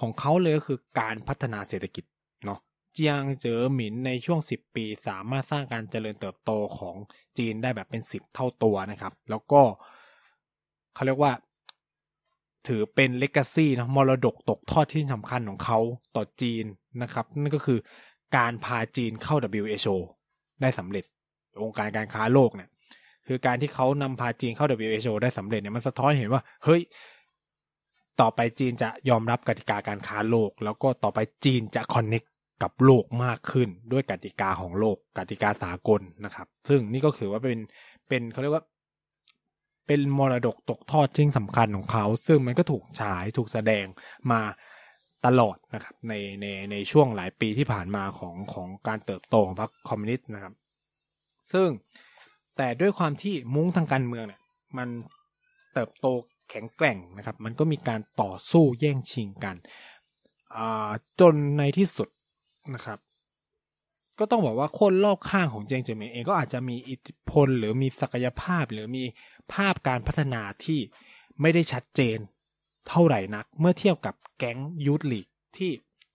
[0.00, 2.04] ของเขาเลยก็คือการพัฒนาเศรษฐกิจ
[2.44, 2.58] เนาะ
[2.94, 6.96] เจียงเจ๋อหมินในช่วง 10 ปี สามารถสร้างการเจริญเติบโตของ
[7.38, 9.62] จีนได้แบบเป็น 10 เท่าตัวนะครับ แล้วก็
[10.94, 11.32] เขาเรียกว่า
[12.66, 15.78] ถือเป็นเลกาซีนะมรดกตกทอดที่สำคัญของเขา
[16.16, 16.64] ต่อจีน
[17.02, 17.78] นะครับ นั่นก็คือ
[18.36, 19.96] การพาจีนเข้า WHO
[20.60, 21.04] ได้สำเร็จ
[21.62, 22.68] องค์การการค้าโลกเนี่ย
[23.26, 26.80] คือการที่เขานำพาจีนเข้า WHO ได้สำเร็จเนี่ยมันสะท้อนเห็นว่า เฮ้ย
[28.20, 32.22] ต่อไปจีนจะยอมรับกติกาการค้าโลก แล้วก็ต่อไปจีนจะคอนเน็ก
[32.62, 37.58] กับโลกมากขึ้นด้วยกติกาของโลก กติกาสากลนะครับ ซึ่งนี่ก็คือว่าเป็น
[38.08, 38.64] เป็นเขาเรียกว่า
[39.86, 43.84] เป็นมรดกตกทอดชิ้นสำคัญของเขา ซึ่งมันก็ถูกฉายถูกแสดง
[44.30, 44.40] มา
[45.26, 50.54] ตลอดนะครับ ในในในช่วงหลายปีที่ผ่านมาของของการเติบโตของพรรคคอมมิวนิสต์นะครับ
[51.52, 51.68] ซึ่ง
[52.56, 54.40] แต่ด้วยความที่มุ้งทางการเมืองเนี่ย
[54.78, 54.88] มัน
[55.72, 56.06] เติบโต
[56.50, 59.56] แข็งแกร่งนะครับ มันก็มีการต่อสู้แย่งชิงกัน
[61.20, 62.08] จนในที่สุด
[62.74, 62.98] นะครับ
[64.18, 69.04] ก็ต้องบอกว่าคนรอบข้างของเจงเจมินเองก็อาจจะมีอิทธิพลหรือมีศักยภาพหรือมี
[69.52, 70.80] ภาพการพัฒนาที่
[71.40, 72.18] ไม่ได้ชัดเจน
[72.88, 75.70] เท่าไหร่นัก เมื่อเทียบกับแก๊ง Youth League ที่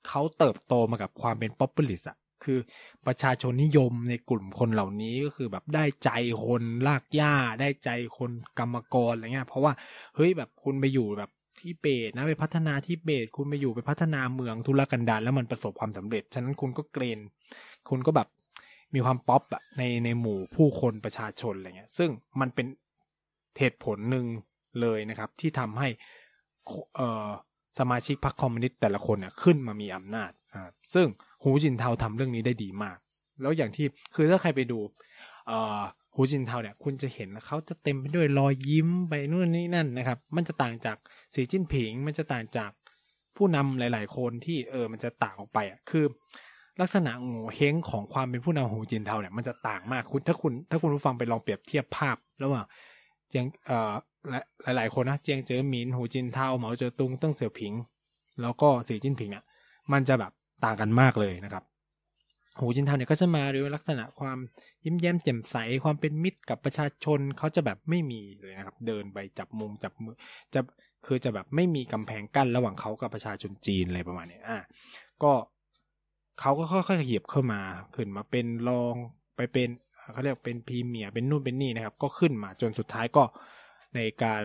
[0.07, 2.59] เขาเติบโตมากับความเป็น populist อะ คือ
[3.07, 6.09] ประชาชนนิยมในกลุ่มคนเหล่านี้ก็คือแบบได้ใจ
[6.45, 9.73] คนรากหญ้า ได้ใจคนกรรมกรอะไรเงี้ย เพราะว่า
[10.15, 17.19] เฮ้ยแบบคุณไปอยู่แบบทิเบตนะไปพัฒนาทิเบตคุณไปอยู่ไปพัฒนาเมืองทุรกันดารแล้วมันประสบความสำเร็จ ฉะนั้นคุณก็ gain
[17.89, 18.27] คุณก็แบบ
[18.93, 22.65] มีความป๊อปอะในในหมู่ผู้คนประชาชนอะไรเงี้ย ซึ่งมันเป็น
[23.59, 24.25] เหตุผลหนึ่ง
[24.81, 25.87] เลยนะครับ ที่ทำให้
[26.95, 27.29] เอ่อ
[27.79, 31.07] สมาชิกพรรคคอมมิวนิสต์แต่ละคนเนี่ยขึ้นมามีอำนาจอ่าซึ่ง
[31.43, 32.97] หูจินเทาทำเรื่องนี้ได้ดีมาก
[33.41, 34.79] แล้วอย่างที่คือถ้าใครไปดู
[35.47, 35.81] เอ่อ
[36.15, 40.97] หูจินเทาเนี่ย คุณจะเห็นเขาจะเต็มไปด้วยรอยยิ้มไปนู่นนี่นั่นนะครับ มันจะต่างจาก
[41.33, 42.71] สีจิ้นผิง มันจะต่างจาก
[43.35, 46.05] ผู้นำหลาย ๆ คนที่เออมันจะต่างออกไปอะคือ
[46.81, 52.65] ลักษณะโง่เฮงของความเป็นผู้นำหูจินเทาเนี่ยมันจะต่างมากคุณถ้าคุณถ้าคุณผู้ฟังไปลองเปรียบเทียบภาพระหว่าง
[53.29, 53.93] เจียงเอ่อ
[54.63, 57.73] หลายๆคนนะเจียงเจ๋อหมินหูจินเทาเหมาเจ๋อตุงเติ้งเสี่ยวผิง
[58.41, 59.43] แล้วก็สีจิ้นผิงเนี่ย
[59.91, 60.31] มันจะแบบ
[60.65, 61.63] ต่างกันมากเลยนะครับ
[62.59, 64.37] หูจินเทาเนี่ยก็จะมาด้วยลักษณะความ
[64.85, 70.15] ยิ้มแย้มแจ่มใสความเป็นมิตรกับประชาชนเขาจะแบบไม่มีเลยนะครับ เดินไปจับมุมจับมือ
[70.53, 70.59] จะ
[71.05, 74.59] คือจะแบบไม่มีกำแพงกั้นระหว่างเขากับประชาชนจีนอะไรประมาณนี้อะ
[75.23, 75.31] ก็
[76.39, 77.61] เขาก็ค่อยๆขยับเข้ามา
[77.95, 78.95] ขึ้นมาเป็นรอง
[79.35, 79.69] ไปเป็น
[80.11, 83.23] เขาเรียกเป็นพรีเมียร์เป็นนู่นเป็นนี่นะครับ ก็ขึ้นมาจนสุดท้ายก็
[83.95, 84.43] ในการ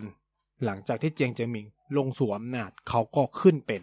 [0.64, 3.82] หลังจากที่เจียงเจิ้หมิงลงสวมนาจเขาก็ขึ้นเป็น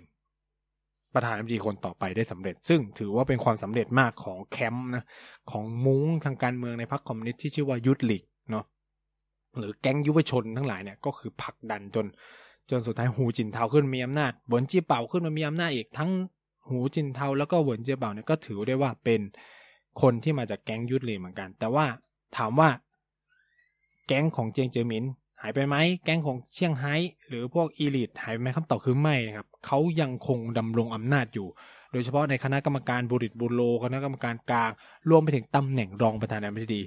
[1.14, 5.06] ประธานาธิบดีคนต่อไปได้สำเร็จ ซึ่งถือว่าเป็นความสำเร็จมากของแคมป์นะ
[5.52, 8.66] ของมุ้งทางการเมืองในพรรคคอมมิวนิสต์ที่ชื่อว่ายุทธลิกเนาะ
[9.58, 12.06] หรือแก๊งยุวชนทั้งหลายเนี่ยก็คือผลักดันจน
[12.70, 16.10] จนสุดท้ายหูจินเทาขึ้นมีอำนาจบนจีเป่าขึ้นมามีอำนาจอีกทั้ง
[16.70, 19.22] หูจินเทาแล้วก็หวนจียเบาเนี่ยก็ถือได้ว่าเป็น
[20.02, 21.86] คนที่มาจากแก๊งยุทธลีเหมือนกัน แต่ว่า
[22.38, 22.70] ถามว่า
[24.08, 25.06] แก๊งของเจียงเจอมิน
[25.46, 26.96] หายไปไหมแก๊งของเชียงไฮ้
[27.28, 31.48] หรือพวกอีลิทหายไปไหมคำตอบคือไม่นะครับเขายังคงดำรงอำนาจอยู่
[31.92, 34.72] โดยเฉพาะในคณะกรรมการบุริตบุโรคณะกรรมการกลาง
[35.10, 36.84] รวมไปถึงตำแหน่งรองประธานาธิบดี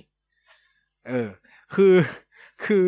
[1.08, 1.28] เออ
[1.74, 1.94] คือ
[2.64, 2.84] คือ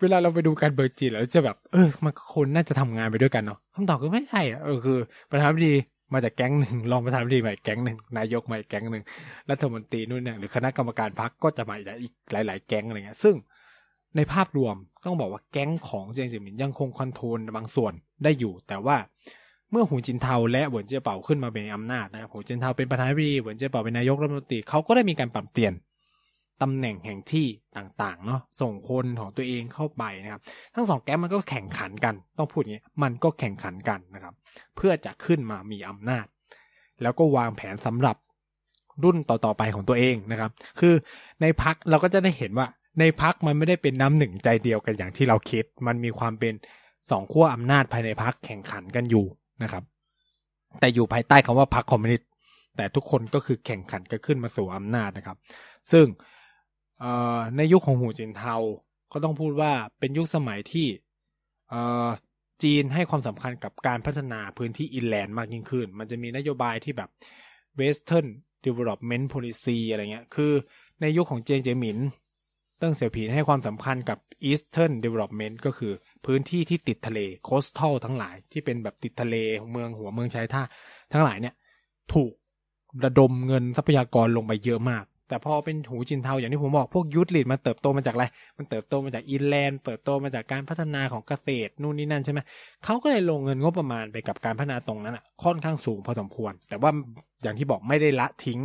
[0.00, 4.98] เวลาเราไปดูการเบิร์จีแล้วจะแบบ เออ มันคนน่าจะทำงานไปด้วยกันเนาะคำตอบคือไม่ใช่อะเออคือ
[5.30, 5.74] ประธานาธิบดี
[6.14, 9.04] มาจากแก๊งหนึ่งรองประธานาธิบดีใหม่แก๊งหนึ่งนายกใหม่แก๊งหนึ่ง
[9.50, 13.34] รัฐมนตรีนู่นเนี่ยหรือคณะกรรมการพรรคก็จะมาจากอีกหลาย ๆ แก๊งอะไรเงี้ยซึ่ง
[14.16, 17.92] ในภาพรวมต้องบอกว่าแก๊งของเจียงเจ๋อหมินยังคง control บางส่วน
[18.24, 18.96] ได้อยู่ แต่ว่า
[19.70, 25.74] เมื่อหูจินเทาและเวินเจียเป่าขึ้นมาเป็นอำนาจนะครับหูจินเทาเป็นประธานาธิบดีเวินเจียเป่าเป็นนายกรัฐมนตรีเขาก็ได้มีการปรับเปลี่ยน
[26.62, 27.46] ตำแหน่งแห่งที่
[27.76, 30.42] ต่างๆเนาะส่งคนของตัวเองเข้าไปนะครับ
[30.74, 34.34] ทั้งสองแก๊งมันก็แข่งขันกัน ต้องพูดอย่างนี้มันก็แข่งขันกันนะครับ
[34.76, 36.26] เพื่อจะขึ้นมามีอำนาจ
[37.02, 38.16] แล้วก็วางแผนสำหรับ
[39.04, 40.94] รุ่นต่อๆไปของตัวเองนะครับ คือ
[41.40, 42.66] ในพักเราก็จะได้เห็นว่า
[42.98, 46.54] ในพักมันไม่ได้เป็นน้ำหนึ่งใจเดียวกันอย่างที่เราคิด มันมีความเป็น
[47.10, 49.24] สองขั้วอำนาจภายในพักแข่งขันกันอยู่
[49.62, 49.84] นะครับ
[50.80, 52.28] แต่อยู่ภายใต้คำว่าพักคอมมิวนิสต์
[52.76, 55.36] แต่ทุกคนก็คือแข่งขันกันขึ้นมาสู่อำนาจนะครับ
[55.92, 56.06] ซึ่ง
[57.56, 58.54] ในยุคของหูจินเทา
[59.12, 60.86] ก็ต้องพูดว่าเป็นยุคสมัยที่
[62.62, 67.10] จีนให้ความสำคัญกับการพัฒนาพื้นที่อินแลนด์มากยิ่งขึ้น มันจะมีนโยบายที่แบบ
[67.80, 68.26] Western
[68.66, 70.52] Development Policy อะไรเงี้ย คือ
[71.00, 71.98] ในยุคของเจนเจมิน
[72.80, 74.18] เติ้งเสี่ยวผินให้ความสำคัญกับ
[74.50, 75.92] Eastern Development ก็คือ
[76.26, 79.34] พื้นที่ที่ติดทะเล Coastal ทั้งหลายที่เป็นแบบติดทะเล
[79.70, 80.62] เมืองหัวเมืองชายท่า
[81.12, 81.54] ทั้งหลายเนี่ย
[82.14, 82.32] ถูก
[83.04, 88.26] ระดมเงินทรัพยากรลงไปเยอะมาก แต่พอเป็นหูจินเทาอย่างที่ผมบอกพวกยุทธลีดมันเติบโตมาจากอะไร
[88.58, 92.40] มันเติบโตมาจากอินแลนด์เติบโตมาจากการพัฒนาของเกษตรนู่นนี่นั่นใช่ไหม
[92.84, 96.90] เขาก็เลยลงเงินงบประมาณไปกับการพัฒนาตรงนั้นอะค่อนข้างสูงพอสมควร แต่ว่า
[97.42, 98.60] อย่างที่บอกไม่ได้ละทิ้ง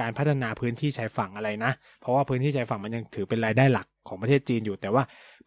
[0.00, 5.02] การพัฒนาพื้นที่ชายฝั่งอะไรนะ เพราะว่าพื้นที่ชายฝั่งมันยังถือเป็นรายได้หลักของประเทศจีนอยู่ แต่ว่า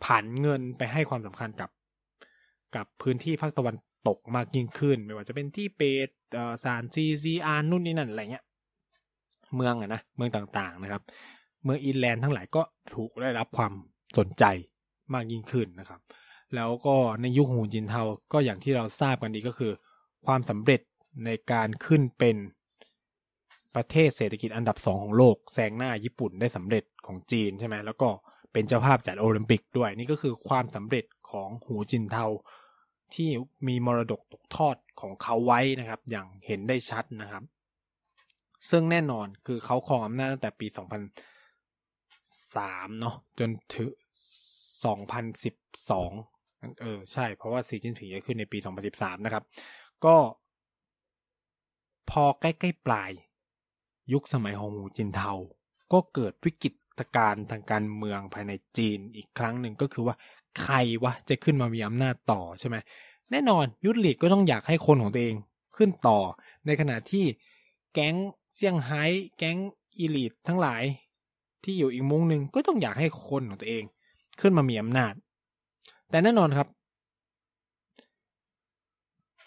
[0.05, 1.69] ผันเงินไปให้ความสำคัญกับ
[2.75, 3.75] กับพื้นที่ภาคตะวัน
[4.07, 6.09] ตกมากยิ่งขึ้น ไม่ว่าจะเป็นที่เปต
[6.63, 8.45] ซานซีซีอาร์นู่นนี่นั่นอะไรเงี้ย
[9.55, 11.01] เมืองอะนะเมืองต่างๆนะครับ
[11.63, 12.61] เมือง inland ทั้งหลายก็
[12.93, 13.73] ถูกได้รับความ
[14.17, 14.43] สนใจ
[15.13, 15.99] มากยิ่งขึ้นนะครับ
[16.55, 18.01] แล้วก็ในยุคหูจินเทา
[18.33, 19.71] ก็อย่างที่เราทราบกันดีก็คือ
[20.25, 20.81] ความสำเร็จ
[21.25, 22.35] ในการขึ้นเป็น
[23.77, 28.09] ประเทศเศรษฐกิจอันดับสองของโลกแซงหน้าญี่ปุ่นได้สำเร็จของจีนใช่ไหมแล้วก็
[28.53, 32.25] เป็นเจ้าภาพจัดโอลิมปิกด้วยนี่ก็คือความสำเร็จของหูจินเทา
[33.13, 33.29] ที่
[33.67, 37.43] มีมรดกตกทอดของเขาไว้นะครับ อย่างเห็นได้ชัดนะครับ
[38.69, 40.67] ซึ่งแน่นอนคือเขาครองอำนาจตั้งแต่ปี
[41.53, 43.89] 2003 เนาะจนถึง
[45.13, 48.57] 2012 เออ ใช่ เพราะว่าสีจิ้นผิงจะขึ้นในปี
[48.91, 49.43] 2013 นะครับ
[50.05, 50.15] ก็
[52.09, 53.11] พอใกล้ ๆ ปลาย
[54.13, 55.33] ยุคสมัยของหูจินเทา
[55.93, 60.15] ก็เกิดวิกฤตการณ์ทางการเมืองภายในจีนอีกครั้งหนึ่งก็คือว่า
[60.61, 62.75] ใครวะจะขึ้นมามีอำนาจต่อใช่ไหม
[63.31, 65.35] แน่นอนยุทธลีกก็ต้องอยากให้คนของตัวเอง
[65.77, 66.19] ขึ้นต่อ
[66.65, 67.25] ในขณะที่
[67.93, 68.15] แก๊ง
[68.55, 69.03] เซี่ยงไฮ้
[69.37, 69.57] แก๊ง
[69.97, 70.83] อีลิททั้งหลาย
[71.63, 73.83] ที่อยู่อีกมุมหนึ่งก็ต้องอยากให้คนของตัวเอง
[74.41, 75.13] ขึ้นมามีอำนาจ
[76.09, 76.67] แต่แน่นอนครับ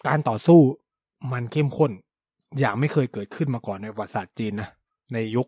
[0.06, 0.60] การต่อสู้
[1.32, 1.92] มันเข้มข้น
[2.58, 4.68] อย่างไม่เคยเกิดขึ้นมาก่อนในประวัติศาสตร์จีนนะ
[5.14, 5.46] ในยุค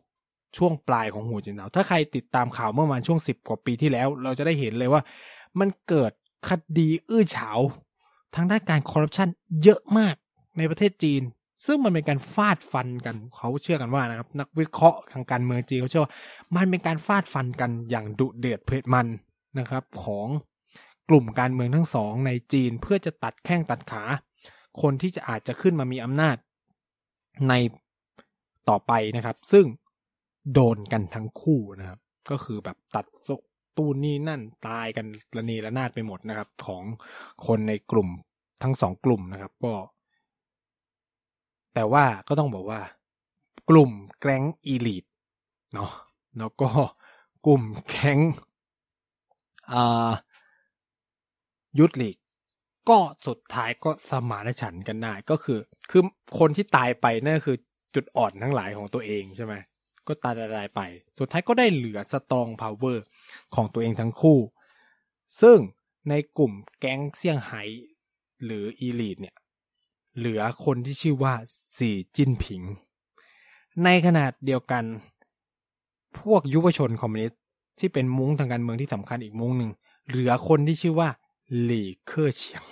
[0.56, 5.02] ช่วงปลายของหูจินเทาถ้าใครติดตามข่าวเมื่อมาช่วงสิบกว่าปีที่แล้ว เราจะได้เห็นเลยว่า
[5.60, 6.12] มันเกิด
[6.48, 7.58] คดีอื้อฉาว
[8.34, 9.28] ทางด้านการคอร์รัปชัน
[9.62, 10.14] เยอะมาก
[10.58, 11.22] ในประเทศจีน
[11.66, 16.12] ซึ่งมันเป็นการฟาดฟันกันเขาเชื่อกันว่านะครับ นักวิเคราะห์ทางการเมืองจีนเขาเชื่อว่า
[16.56, 19.06] มันเป็นการฟาดฟันกันอย่างดุเดือดเผ็ดมัน
[19.58, 20.28] นะครับ ของ
[21.08, 24.04] กลุ่มการเมืองทั้งสองในจีนเพื่อจะตัดแข้งตัดขา
[24.82, 26.36] คนที่จะอาจจะขึ้นมามีอำนาจ
[27.48, 27.54] ใน
[28.68, 29.66] ต่อไปนะครับ ซึ่ง
[30.52, 31.98] โดนกันทั้งคู่นะครับ
[32.30, 33.06] ก็คือแบบตัด
[33.76, 36.82] ตูนนี่นั่นตายกันระนีระนาดไปหมดนะครับ ของ
[37.46, 38.08] คนในกลุ่ม
[38.62, 39.74] ทั้งสองกลุ่มนะครับ ก็
[41.74, 42.80] แต่ว่าก็ต้องบอกว่า
[43.70, 43.90] กลุ่ม
[44.20, 45.04] แก๊งอีลิท
[45.74, 45.90] เนาะ
[46.38, 46.68] แล้วก็
[47.46, 48.18] กลุ่มแก๊ง
[51.78, 52.16] Youth League
[52.88, 55.58] ก็สุดท้ายก็สมานฉันท์กันได้ก็คือ
[55.90, 56.02] คือ
[56.38, 57.56] คนที่ตายไปนั่นคือ
[57.94, 59.54] จุดอ่อนทั้งหลายของตัวเองใช่ไหม
[60.06, 60.80] ก็ตายตายไป
[61.18, 63.04] สุดท้ายก็ได้เหลือ strong power
[63.54, 64.38] ของตัวเองทั้งคู่
[65.40, 65.58] ซึ่ง
[66.08, 67.62] ในกลุ่มแก๊งเซี่ยงไฮ้
[68.44, 69.36] หรือ elite เนี่ย
[70.18, 71.34] เหลือคนที่ชื่อว่า
[71.78, 72.62] สีจิ้นผิง
[73.84, 74.84] ในขนาดเดียวกัน
[76.20, 77.40] พวกยุวชนคอมมิวนิสต์
[77.78, 79.70] ที่เป็นมุ้งทางการเมืองที่สำคัญอีกมุ้งหนึ่ง
[80.08, 81.08] เหลือคนที่ชื่อว่า
[81.60, 82.64] หลี่เคอร์เฉียง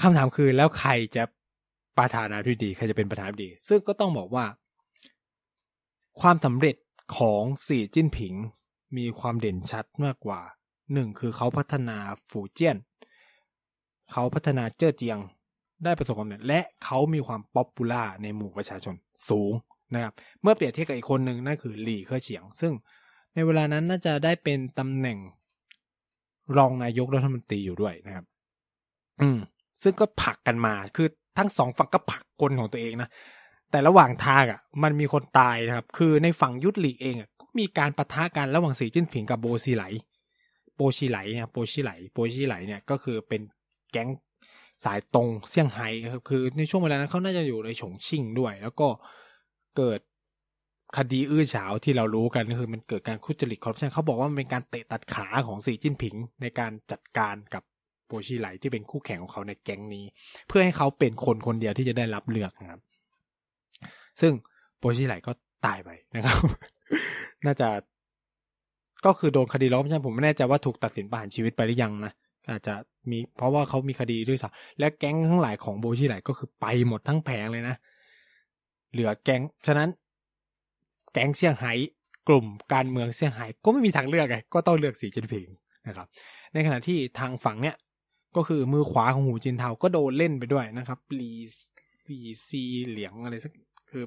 [0.00, 1.24] คำถามคือแล้วใครจะ
[1.98, 4.46] ประธานาธิบดีใครจะเป็นประธานาธิบดี ซึ่งก็ต้องบอกว่า
[6.20, 6.76] ความสำเร็จ
[7.18, 8.34] ของสีจิ้นผิง
[8.96, 10.40] มีความเด่นชัดมากกว่า
[10.92, 11.98] หนึ่งคือเขาพัฒนา
[12.30, 12.76] ฝูเจี้ยน
[14.12, 15.18] เขาพัฒนาเจ้อเจียง
[15.84, 18.94] ได้ประสบความสำเร็จและเขามีความป๊อปปูล่าในหมู่ประชาชน
[19.28, 19.52] สูง
[19.94, 22.72] นะครับ เมื่อเปรียบเทียบกับอีกคนหนึ่งนั่นคือหลี่เคอเฉียง ซึ่ง
[23.34, 25.18] ในเวลานั้นน่าจะได้เป็นตำแหน่ง
[26.58, 28.24] รองนายกรัฐมนตรีอยู่ด้วยนะครับ
[29.20, 29.38] อืม
[29.82, 33.08] ซึ่งก็ผลักกันมา คือทั้งสองฝั่งก็ผลักคนของตัวเองนะ
[33.70, 39.84] แต่ระหว่างทางอะ มันมีคนตายนะครับ คือในฝั่งยุทธลีกเองอะก็มีการประทะกันระหว่างสีจิ้นผิงกับโบซีไหล
[40.76, 43.40] โบชีไหลเนี่ย โบชีไหล โบชีไหลเนี่ยก็คือเป็น
[43.92, 44.08] แก๊ง
[44.84, 48.88] สายตรงเซี่ยงไฮ้ครับ คือในช่วงเวลานั้นเขาน่าจะอยู่ในฉงชิ่งด้วย แล้วก็
[49.76, 50.00] เกิด
[50.96, 57.62] คดีอื้อฉาวที่เรารู้กันก็คือมันเกิดการคุจริตคอร์รัปชันเขาบอกว่ามันเป็นการเตะตัดขาของสีจิ้นผิง ในการจัดการกับ
[58.06, 60.04] โปชีไหลที่เป็นคู่แข่งของเขาในแก๊งนี้
[60.48, 62.80] เพื่อให้เขาเป็นคนคนเดียวที่จะได้รับเลือกนะครับ
[64.20, 64.32] ซึ่ง
[64.78, 65.32] โปชีไหลก็
[65.66, 66.38] ตายไปนะครับ
[67.46, 67.68] น่าจะ
[69.04, 72.12] ก็คือโดนคดีล้อมใช่ผมไม่แน่ใจว่าถูกตัดสินประหารชีวิตไปหรือยังนะ
[72.50, 72.74] อาจจะ
[73.10, 77.76] มีเพราะว่าเขามีคดีด้วยซ้ำและแก๊งทั้งหลายของโบชีไหลก็คือไปหมดทั้งแผงเลยนะ
[78.92, 79.88] เหลือแก๊งฉะนั้น
[81.16, 81.72] แก๊งเซี่ยงไฮ้
[82.28, 85.46] กลุ่มการเมืองเซี่ยงไฮ้ก็ไม่มีทางเลือกไงก็ต้องเลือกสีจิ้นผิง
[85.88, 86.06] นะครับ
[86.52, 87.76] ในขณะที่ทางฝั่งเนี้ย
[88.36, 91.32] ก็คือมือขวาของหูจินเทาก็โดนเล่นไปด้วยนะครับลี
[92.08, 93.52] ลีซีเหลียงอะไรสัก
[93.90, 94.04] คือ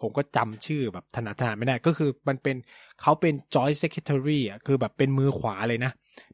[0.00, 2.56] ผมก็จำชื่อแบบถนัดถนัดไม่ได้ ก็คือมันเป็น
[3.00, 5.92] เขาเป็น joint secretary อะคือแบบเป็นมือขวาเลยนะ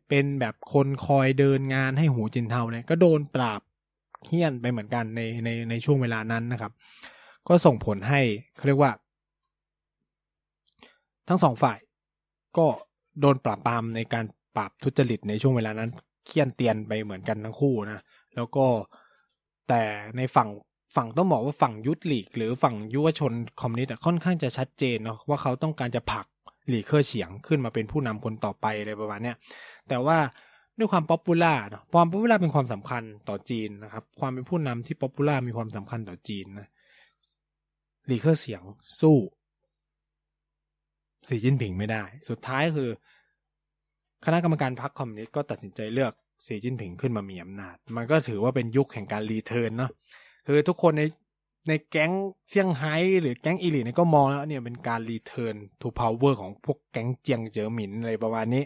[0.08, 3.60] เป็นแบบคนคอยเดินงานให้หูจินเทาเนี่ยก็โดนปราบ
[4.26, 6.72] เฮี้ยนไปเหมือนกันในในในช่วงเวลานั้นนะครับ
[7.48, 8.20] ก็ส่งผลให้
[8.56, 8.92] เขาเรียกว่า
[11.28, 11.78] ทั้งสองฝ่าย
[12.58, 12.66] ก็
[13.20, 14.24] โดนปราบปรามในการ
[14.56, 15.90] ปราบทุจริตในช่วงเวลานั้น
[16.26, 18.02] เหี้ยนเตียนไปเหมือนกันทั้งคู่นะ
[18.36, 18.66] แล้วก็
[19.68, 19.82] แต่
[20.16, 20.48] ในฝั่ง
[20.96, 26.26] ฝั่งต้องบอกว่าฝั่ง Youth League หรือฝั่งยุวชนคอมมิวนิสต์ค่อนข้างจะชัดเจนเนาะว่าเขาต้องการจะผลัก
[26.68, 29.36] หลี่เค่อเฉียงขึ้นมาเป็นผู้นำคนต่อไปอะไรประมาณเนี้ย
[29.88, 30.18] แต่ว่า
[30.78, 36.68] ด้วยความ popular เนาะความ popular เป็นความสำคัญต่อจีนนะครับ ความเป็นผู้นำที่ popular มีความสำคัญต่อจีนนะ
[38.06, 38.62] หลี่เค่อเฉียง
[39.00, 39.18] สู้
[41.28, 42.90] สีจิ้นผิงไม่ได้ สุดท้ายคือ
[44.24, 46.12] คณะกรรมการพรรคคอมมิวนิสต์ก็ตัดสินใจเลือก
[46.46, 49.90] สีจิ้นผิงขึ้นมามีอำนาจ มันก็ถือว่าเป็นยุคแห่งการ return เนาะ
[50.46, 51.02] คือทุกคนใน
[51.68, 52.12] ในแก๊ง
[52.48, 58.64] เซี่ยงไฮ้หรือแก๊ง elite เนี่ยก็มองแล้วเนี่ยเป็นการ return to power ของพวกแก๊งเจียงเจ๋อหมินอะไรประมาณนี้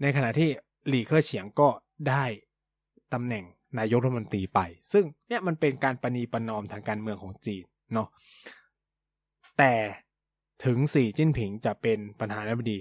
[0.00, 0.48] ในขณะที่
[0.88, 1.68] หลี่เค่อเฉียงก็
[2.08, 2.24] ได้
[3.12, 3.44] ตำแหน่ง
[3.78, 4.60] นายกรัฐมนตรีไป
[4.92, 8.08] ซึ่งเนี่ยมันเป็นการประนีประนอมทางการเมืองของจีนเนาะ
[9.58, 9.72] แต่
[10.66, 12.78] ถึงสีจิ้นผิงจะเป็นประธานาธิบดี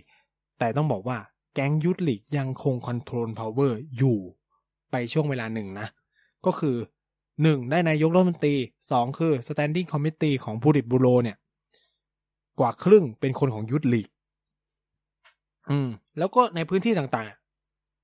[0.60, 1.18] แต่ต้องบอกว่า
[1.54, 4.20] แก๊ง Youth League ยังคง control power อยู่
[4.92, 5.88] ไปช่วงเวลาหนึ่งนะ
[6.46, 6.76] ก็คือ
[7.42, 8.56] หนึ่งได้นายกรัฐมนตรี
[8.92, 11.38] สองคือ standing committee ของบูริตบูโรเนี่ย
[12.60, 14.08] กว่าครึ่งเป็นคนของ Youth League
[15.70, 17.30] อืม แล้วก็ในพื้นที่ต่าง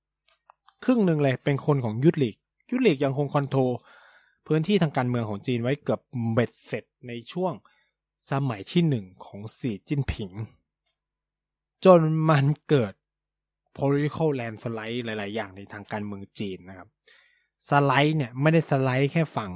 [0.05, 2.35] ๆ ครึ่งหนึ่งเลยเป็นคนของ Youth League
[2.71, 3.71] ยุทธหลีกยังคงคอนโทรล
[4.47, 6.01] พื้นที่ทางการเมืองของจีนไว้เกือบ
[6.33, 7.53] เบ็ดเสร็จในช่วง
[8.31, 10.31] สมัยที่หนึ่งของสีจิ้นผิง
[11.85, 12.93] จนมันเกิด
[13.77, 16.89] political landslide หลาย ๆ อย่างในทางการเมืองจีนนะครับ
[17.69, 19.51] สไลด์เนี่ยไม่ได้สไลด์แค่ฝั่ง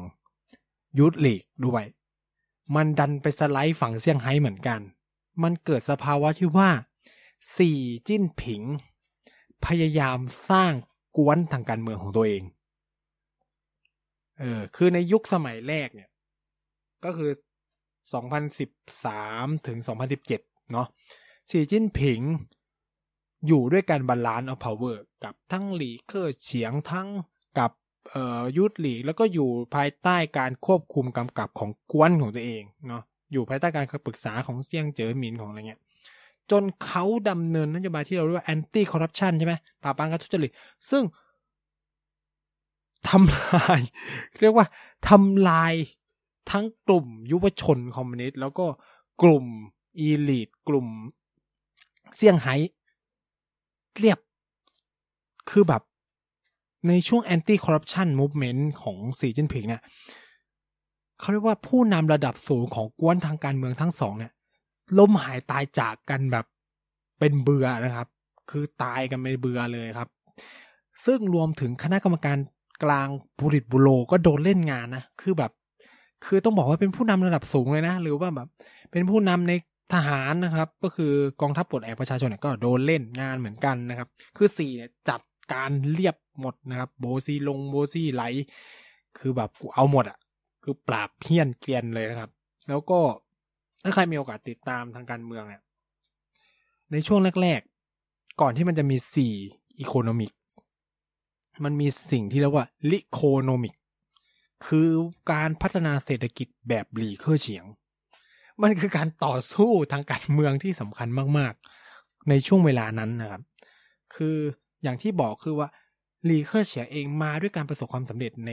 [1.00, 1.84] ยุทธลีกด้วย
[2.76, 4.80] มันดันไปสไลด์ฝั่งเซี่ยงไฮ้เหมือนกัน
[5.44, 6.70] มันเกิดสภาวะที่ว่า
[7.58, 8.62] สี่จิ้นผิง
[9.66, 10.74] พยายามสร้าง
[11.18, 12.44] ก๊วนทางการเมืองของตัวเอง
[14.40, 16.10] เออ คือในยุคสมัยแรกเนี่ย
[17.04, 17.32] ก็คือ
[18.12, 19.78] 2013 ถึง
[20.24, 20.88] 2017 เนาะ
[21.52, 22.22] สีจิ้นผิง
[23.48, 27.08] อยู่ด้วยกัน balance of power กับทั้งหลี่เค่อเฉียงทั้ง
[27.58, 27.72] กับ
[28.58, 35.82] Youth League แล้วก็อยู่ภายใต้การควบคุมกำกับของก๊วนของตัวเองเนาะอยู่ภายใต้การปรึกษาของเจียงเจ๋อหมินของอะไรเงี้ย
[36.52, 40.52] จนเขาดำเนินนโยบายที่เราเรียกว่า anti corruption ใช่ไหมปราบปรามการทุจริต
[40.90, 41.04] ซึ่ง
[43.08, 43.80] ทำลาย
[44.42, 44.66] เรียกว่า
[45.10, 45.74] ทำลาย
[46.52, 48.66] ทั้งกลุ่มยุวชนคอมมิวนิสต์แล้วก็
[49.22, 49.46] กลุ่ม
[50.00, 50.88] อีลิทกลุ่ม
[52.16, 52.56] เซี่ยงไฮ้
[54.00, 54.20] เรียบ
[55.50, 55.82] คือแบบ
[56.88, 59.82] ในช่วง anti corruption movement ของสีจิ้นผิงเนี่ย
[61.20, 64.32] เขาเรียกว่าผู้นำระดับสูงของกวนทางการเมืองทั้งสองเนี่ย
[64.98, 66.46] ล้มหายตายจากกันแบบ
[67.20, 68.08] เป็นเบื่อนะครับ
[68.52, 70.10] คือตายกันไม่เบื่อเลยครับ
[71.06, 72.38] ซึ่งรวมถึงคณะกรรมการ
[72.84, 73.08] กลาง
[73.40, 75.52] บุริตบุโรก็โดนเล่นงานนะ คือแบบ
[76.26, 78.48] คือต้องบอกว่าเป็นผู้นำระดับสูงเลยนะ หรือว่าแบบ
[78.92, 79.54] เป็นผู้นำใน
[79.94, 84.08] ทหารนะครับ ก็คือกองทัพปลดแอกประชาชนเนี่ยก็โดนเล่นงานเหมือนกันนะครับ
[84.38, 85.22] คือสี่เนี่ยจัด
[85.54, 88.24] การเรียบหมดนะครับ โบซีลงโบซี่ไหล
[89.18, 90.18] คือแบบเอาหมดอะ
[90.64, 92.30] คือปราบเพี้ยนเกลียนเลยนะครับ
[92.70, 93.00] แล้วก็
[93.84, 95.62] ถ้าใครมีโอกาสติดตามทางการเมืองเนี่ย
[96.92, 99.34] ในช่วงแรกๆ ก่อนที่มันจะมีสี่
[99.80, 100.32] อีโคโนมิก
[101.64, 103.74] มันมีสิ่งที่เรียกว่าลิโคโนมิก
[104.68, 104.90] คือ
[105.32, 107.66] การพัฒนาเศรษฐกิจแบบหลีเคอเฉียง
[108.62, 111.08] มันคือการต่อสู้ทางการเมืองที่สำคัญ
[111.38, 113.42] มากๆ ในช่วงเวลานั้นนะครับ
[114.16, 114.38] คือ
[114.84, 115.68] อย่างที่บอกคือว่า
[116.26, 118.52] หลีเคอเฉียงเองมาด้วยการประสบความสำเร็จใน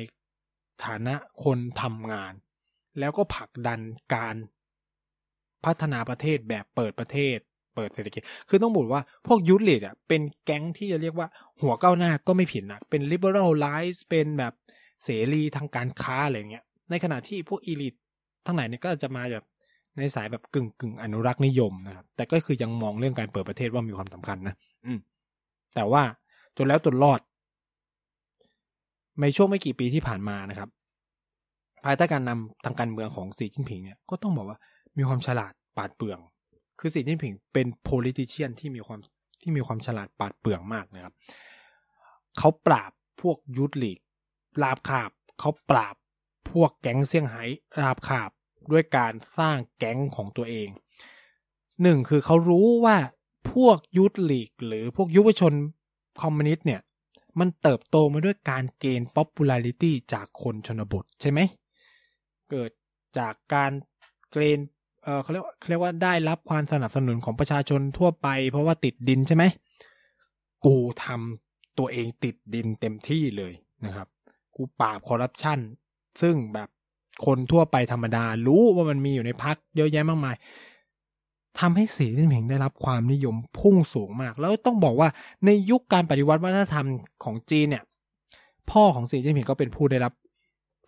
[0.84, 2.32] ฐานะคนทำงาน
[2.98, 3.80] แล้วก็ผลักดัน
[4.14, 4.36] การ
[5.64, 7.36] พัฒนาประเทศแบบเปิดประเทศ
[7.74, 11.28] เปิดเศรษฐกิจ คือต้องบอกว่าพวกยุทธเลดอะเป็นแก๊งที่จะเรียกว่า
[11.60, 14.52] หัวก้าวหน้าก็ไม่ผิดนะ เป็น liberal life เป็นแบบ
[15.04, 17.94] เสรีทางการค้าอะไรเงี้ย ในขณะที่พวกอีลิท
[18.46, 19.46] ทั้งไหนเนี่ยก็จะมาแบบ
[19.98, 24.54] ในสายแบบกึ่งกึ่งอนุรักษ์นิยมนะครับ แต่ก็คือยังมองเรื่องการเปิดประเทศว่ามีความสำคัญนะ
[24.86, 24.98] อืม
[25.74, 26.02] แต่ว่า
[26.56, 27.20] จนแล้วจนรอด
[29.20, 30.68] ในช่วงไม่กี่ปีที่ผ่านมานะครับ
[31.84, 34.58] ภายใต้การนำทางการเมืองของสีจิ้นผิงเนี่ย ก็ต้องบอกว่า
[34.96, 36.18] มีความฉลาดปาดเปลือง
[36.78, 38.98] คือสีจิ้นผิงเป็น politician ที่มีความ
[39.40, 41.14] ที่มีความฉลาดปาดเปลืองมากนะครับ
[42.38, 43.98] เขาปราบพวกยุทธลีก
[44.62, 45.94] ลาบคาบเขาปราบ
[46.50, 47.44] พวกแก๊งเซี่ยงไฮ้
[47.80, 48.30] ราบคาบ
[48.72, 50.68] ด้วยการสร้างแก๊งของตัวเอง
[51.82, 52.96] หนึ่งคือเขารู้ว่า
[53.52, 55.54] พวกยุทธลีก หรือพวกยุวชน
[56.22, 56.80] คอมมิวนิสต์เนี่ย
[57.38, 61.40] มันเติบโตมาด้วยการเกณฑ์ popularity จากคนชนบทใช่ไหม
[62.50, 62.70] เกิด
[63.18, 63.72] จากการ
[64.30, 64.66] เกณฑ์
[65.02, 69.44] เออเขาเรียกว่าเขาเรียกว่าได้รับความสนับสนุนของประชาชนทั่วไป เพราะว่าติดดินใช่ไหม
[70.64, 73.52] กูทำตัวเองติดดินเต็มที่เลย
[73.84, 74.08] นะครับ
[74.56, 75.58] กูปราบคอร์รัปชัน
[76.22, 76.68] ซึ่งแบบ
[77.26, 80.36] คนทั่วไปธรรมดา รู้ว่ามันมีอยู่ในพักเยอะแยะมากมาย
[81.60, 85.08] ทำให้สีจิ้นผิงได้รับความนิยมพุ่งสูงมาก แล้วต้องบอกว่า
[85.46, 86.86] ในยุคการปฏิวัติวัฒนธรรม
[87.24, 87.84] ของจีนเนี่ย
[88.70, 90.12] พ่อของสีจิ้นผิงก็เป็นผู้ได้รับ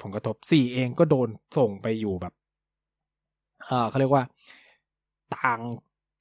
[0.03, 2.33] ผลกระทบสีเองก็โดนส่งไปอยู่แบบ
[3.65, 4.25] เออเขาเรียกว่า
[5.37, 5.61] ต่าง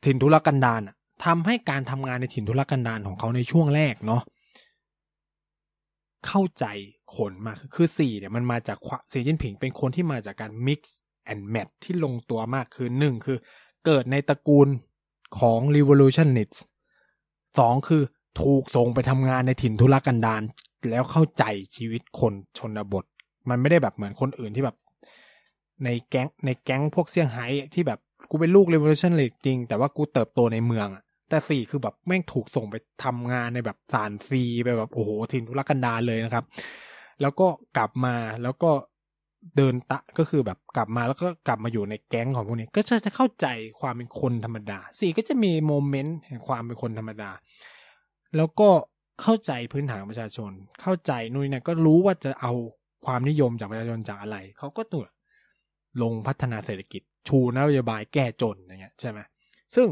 [0.06, 0.82] ถิ่นทุรกันดาร
[1.26, 4.22] ทำให้การทำงานในถิ่นทุรกันดารของเขาในช่วงแรกเนาะ
[6.28, 6.66] เข้าใจ
[7.16, 8.78] คนมากคือสี่เนี่ยมันมาจาก
[9.12, 10.82] สีจิ้นผิงเป็นคนที่มาจากการ mix
[11.32, 13.38] and match ที่ลงตัวมากคือหนึ่งคือ
[13.86, 14.68] เกิดในตระกูล
[15.40, 16.60] ของ revolutionists
[17.60, 18.04] สองคือ
[18.42, 20.42] ถูกส่งไปทำงานในถิ่นทุรกันดาร
[20.90, 21.44] แล้วเข้าใจ
[21.76, 23.06] ชีวิตคนชนบท
[23.50, 24.78] มันไม่ได้แบบเหมือนคนอื่นที่แบบ
[25.84, 28.00] ในแก๊งในแก๊งพวกเซี่ยงไฮ้ที่แบบ
[28.30, 36.46] กูเป็นลูก revolutionary จริง แต่ว่ากูเติบโตในเมืองอะ แต่สี่คือแบบแม่งถูกส่งไปทำงานในแบบสารฟรีไปแบบโอ้โหถิ่นทุรกันดารเลยนะครับ
[37.22, 38.72] แล้วก็กลับมาแล้วก็
[39.58, 43.48] เดินตะก็คือแบบกลับมาแล้วก็กลับมาอยู่ในแก๊งของพวกนี้ ก็จะเข้าใจ
[43.82, 47.32] ความเป็นคนธรรมดาสี่ก็จะมีโมเมนต์แห่งความเป็นคนธรรมดา
[48.38, 48.70] แล้วก็
[49.22, 50.52] เข้าใจพื้นฐานประชาชน
[50.82, 52.54] เข้าใจนู่นนี่ก็รู้ว่าจะเอา
[53.06, 55.06] ความนิยมจากประชาชนจากอะไร เขาก็ตัว
[56.02, 59.20] ลงพัฒนาเศรษฐกิจ ชูนโยบายแก้จนอย่างเงี้ยใช่ไหม
[59.76, 59.88] ซึ่ง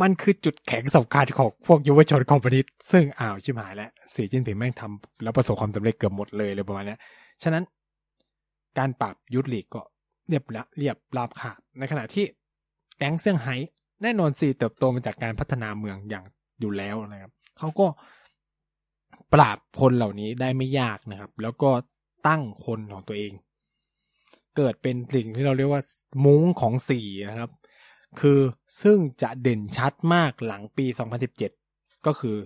[0.00, 6.96] มันคือจุดแข็งสำคัญของพวกยุวชนคอมมิวนิสต์ซึ่งอ้าวชิบหายแล้วสีจิ้นผิงแม่งทำแล้วประสบความสำเร็จเกือบหมดเลยเลยประมาณนี้
[7.42, 7.64] ฉะนั้น
[8.78, 9.82] การปรับยุทธลีกก็
[10.28, 12.24] เรียบละเรียบราบขาดในขณะที่
[12.98, 13.54] แก๊งเซี่ยงไฮ้
[14.02, 16.24] แน่นอนสีเติบโตมาจากการพัฒนาเมืองอย่าง
[16.60, 17.86] อยู่แล้วนะครับเขาก็
[19.34, 21.70] ปราบคนเหล่านี้ได้ไม่ยากนะครับ แล้วก็
[22.28, 23.32] ตั้งคนของตัวเอง
[24.56, 25.82] เกิดเป็นสิ่งที่เราเรียกว่า
[26.24, 27.50] มุ้งของสีนะครับ
[28.20, 28.40] คือ
[28.82, 30.86] ซึ่งจะเด่นชัดมากหลังปี
[31.46, 32.36] 2017 ก็คือ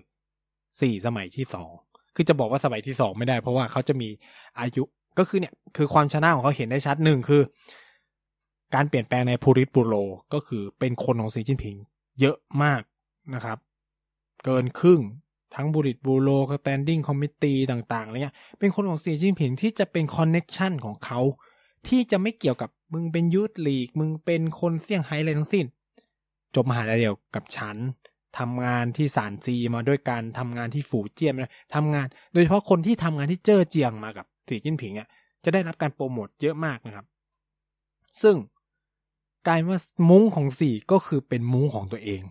[0.47, 1.47] 4 สมัยที่
[1.81, 4.09] 2 คือจะบอกว่าสมัยที่ 2 ไม่ได้ เพราะว่าเขาจะมี
[4.61, 4.83] อายุ
[5.19, 7.43] ก็คือเนี่ยคือความชนะของเขาเห็นได้ชัดหนึ่งคือ
[8.75, 9.95] การเปลี่ยนแปลงในพูริตบูโร
[10.35, 11.77] ก็คือเป็นคนของสีจิ้นผิง
[12.21, 12.83] เยอะมาก
[13.35, 13.59] นะครับ
[14.45, 15.01] เกินครึ่ง
[15.55, 21.21] ทั้งบูริตบูโรกับ standing committee ต่างๆอะไรเงี้ยเป็นคนของสีจิ้นผิงที่จะเป็น connection ของเขา
[21.89, 25.67] ที่จะไม่เกี่ยวกับมึงเป็น Youth League มึงเป็นคนเซี่ยงไฮ้อะไรทั้งสิ้น
[26.55, 27.77] จบมหาลัยเดียวกับฉัน
[28.39, 31.35] ทำงานที่ส่านซีมาด้วยกันทำงานที่ฝูเจี้ยน
[31.75, 35.09] ทำงาน โดยเฉพาะคนที่ทำงานที่เจ้อเจียงมากับสีจิ้นผิงอะ
[35.45, 37.07] จะได้รับการโปรโมทเยอะมากนะครับ
[38.23, 38.37] ซึ่ง
[39.47, 39.81] กลายว่า
[40.11, 42.23] มุ้งของสีก็คือเป็นมุ้งของตัวเอง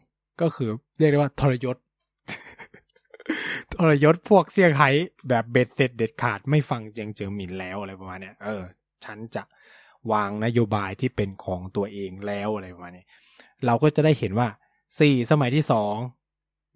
[0.41, 1.77] ก็คือเรียกได้ว่าทรยศ
[3.73, 4.89] ทรยศพวกเซี่ยงไฮ้
[5.29, 8.63] แบบเบ็ดเสร็จเด็ดขาดไม่ฟังเจียงเจิงหมินแล้วอะไรประมาณเนี้ยเออ
[9.05, 9.43] ฉันจะ
[10.11, 13.05] วางนโยบายที่เป็นของตัวเองแล้วอะไรประมาณนี้
[13.65, 14.47] เราก็จะได้เห็นว่า
[14.99, 15.95] สี่สมัยที่สอง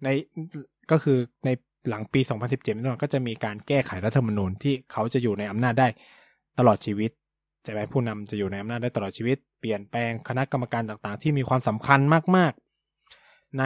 [0.02, 0.08] ใน
[0.90, 1.48] ก็คือใน
[1.88, 5.88] หลังปี 2017นั่นก็จะมีการแก้ไขรัฐธรรมนูญที่เขาจะอยู่ในอำนาจได้
[6.58, 7.10] ตลอดชีวิต
[7.66, 12.00] จะไหมผู้นำจะอยู่ในอำนาจได้ตลอดชีวิต เปลี่ยนแปลงคณะกรรมการต่างๆ ที่มีความสำคัญ
[12.36, 13.64] มากๆ ใน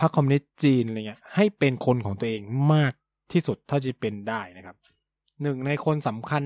[0.00, 2.42] พรรคคอมมิวนิสต์จีนอะไรเงี้ยให้เป็นคนของตัวเอง
[2.72, 2.92] มาก
[3.32, 4.76] ที่สุดเท่าที่เป็นได้นะครับ
[5.42, 6.42] หนึ่งในคนสำคัญ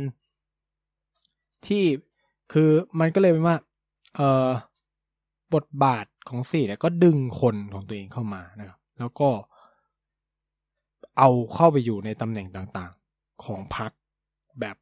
[1.66, 1.84] ที่
[2.52, 3.56] คือมันก็เลยเป็นว่า
[4.16, 4.48] เออ
[5.54, 9.30] บทบาทของสี่เนี่ยก็ดึงคนของตัวเองเข้ามานะครับ แล้วก็
[11.18, 13.90] เอาเข้าไปอยู่ในตำแหน่งต่างๆ ของพรรค
[14.60, 14.76] แบบ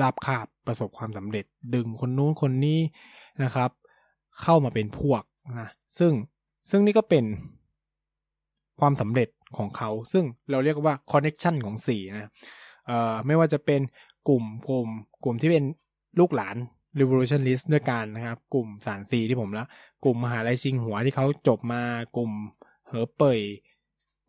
[0.00, 1.44] ราบคาบประสบความสำเร็จ
[1.74, 2.80] ดึงคนนู้นคนนี้
[3.44, 3.70] นะครับ
[4.42, 5.22] เข้ามาเป็นพวก
[5.60, 5.68] นะ
[5.98, 6.12] ซึ่ง
[6.70, 7.24] ซึ่งนี่ก็เป็น
[8.80, 12.30] ความสำเร็จของเขา ซึ่งเราเรียกว่าคอนเน็ชันของสี่นะ
[12.86, 13.80] เอ่อไม่ว่าจะเป็น
[14.28, 14.88] กลุ่มกลุ่ม
[15.24, 15.64] กลุ่มที่เป็น
[16.20, 16.56] ลูกหลาน
[17.00, 19.64] revolutionist ด้วยกันนะครับ กลุ่มสารซีที่ผมละ
[20.04, 21.82] กลุ่มมหาลัยซิงหัวที่เขาจบมา
[22.16, 22.30] กลุ่ม
[22.86, 23.40] เหอเป่ย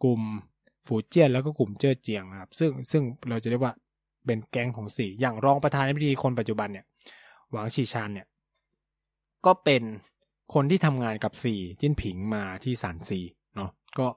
[0.03, 0.21] กลุ่ม
[0.87, 3.73] ฝูเจี้ยนแล้วก็กลุ่มเจ้อเจียงนะครับ ซึ่งซึ่งเราจะเรียกว่า
[4.25, 6.85] เป็นแก๊งของสี่อย่างรองประธานาธิบดีคนปัจจุบันเนี่ย
[7.51, 8.27] หวังชีชานเนี่ย
[9.45, 9.83] ก็เป็น
[10.53, 13.19] คนที่ทำงานกับสี่จิ้นผิงมาที่สารซี
[13.55, 13.69] เนาะ
[13.99, 14.07] ก็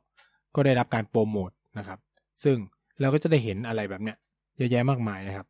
[0.55, 1.99] ก็ได้รับการโปรโมทนะครับ
[2.45, 2.57] ซึ่ง
[3.01, 4.17] เราก็จะได้เห็นอะไรแบบเนี้ย
[4.57, 5.47] เยอะแยะมากมายนะครับ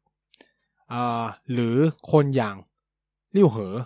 [1.53, 1.77] หรือ
[2.13, 2.57] คนอย่าง
[3.37, 3.77] ลิ่วเหอ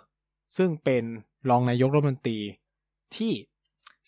[0.56, 1.04] ซึ่งเป็น
[1.50, 2.38] รองนายกรัฐมนตรี
[3.16, 3.32] ที่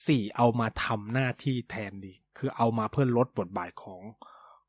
[0.07, 4.01] สี่เอามาทำหน้าที่แทนดี คือเอามาเพื่อลดบทบาทของ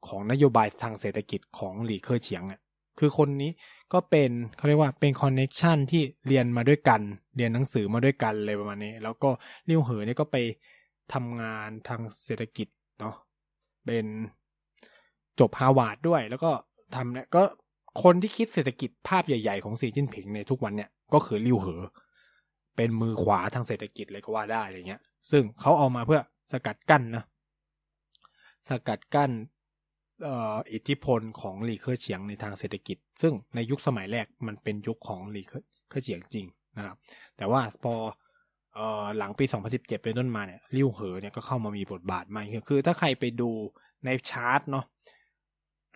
[0.07, 2.59] ของนโยบายทางเศรษฐกิจของหลี่เค่อเฉียงอะ
[2.99, 3.51] คือคนนี้
[3.93, 7.01] ก็เป็นเขาเรียกว่าเป็น connection ที่เรียนมาด้วยกัน
[7.35, 9.29] เรียนหนังสือมาด้วยกันเลยประมาณนี้ แล้วก็
[9.69, 10.37] หลิวเหอเนี่ยก็ไป
[11.13, 12.67] ทำงานทางเศรษฐกิจ
[12.99, 13.15] เนาะ
[13.85, 14.05] เป็น
[15.39, 16.51] จบฮาร์วาร์ดด้วย แล้วก็
[16.95, 17.43] ทำเนี่ยก็
[18.03, 21.83] คนที่คิดเศรษฐกิจภาพใหญ่ๆ ของสีจิ้นผิงในทุกวันเนี่ยก็คือหลิวเหอ
[22.75, 26.21] เป็นมือขวาทางเศรษฐกิจเลยก็ว่าได้อะไรเงี้ย ซึ่งเขาเอามาเพื่อ
[26.51, 27.23] สกัดกั้นนะ
[28.69, 29.31] สกัดกั้น
[30.73, 36.45] อิทธิพลของหลี่เค่อเฉียงในทางเศรษฐกิจ ซึ่งในยุคสมัยแรกมันเป็นยุคของหลี่เค่อเฉียงจริง
[36.77, 36.95] นะครับ
[37.37, 37.95] แต่ว่าพอ
[39.17, 43.49] หลังปี 2017 เป็นต้นมาเนี่ยหลิวเหอเนี่ยก็เข้ามามีบทบาทมากคือถ้าใครไปดู
[44.05, 44.85] ในชาร์ตเนาะ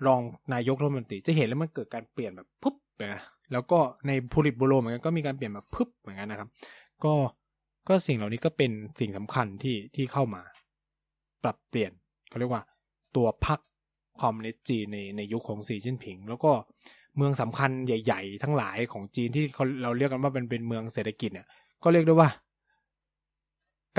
[0.08, 0.22] รอง
[0.54, 2.76] นายกรัฐมนตรีจะเห็นแล้วมันเกิดการเปลี่ยนแบบปุ๊บ
[3.06, 3.22] นะ
[3.52, 6.50] แล้วก็ในพูริตบูโรเหมือนกันก็มีการเปลี่ยนแบบพรึ่บเหมือนกันนะครับ
[7.04, 7.14] ก็
[7.88, 10.42] ก็สิ่งเหล่านี้ก็เป็นสิ่งสำคัญที่ที่เข้ามา
[11.44, 11.92] ปรับเปลี่ยน
[12.30, 12.64] เขาเรียกว่า
[13.16, 13.60] ตัวพรรค
[14.22, 16.52] คอมมิวนิสต์จีนในในยุคของสีจิ้นผิง แล้วก็
[17.18, 21.48] เมืองสำคัญใหญ่ ๆ ทั้งหลายของจีนที่เขาเราเรียกกันว่าเป็นเป็นเมืองเศรษฐกิจเนี่ย
[21.84, 22.30] ก็เรียกได้ว่า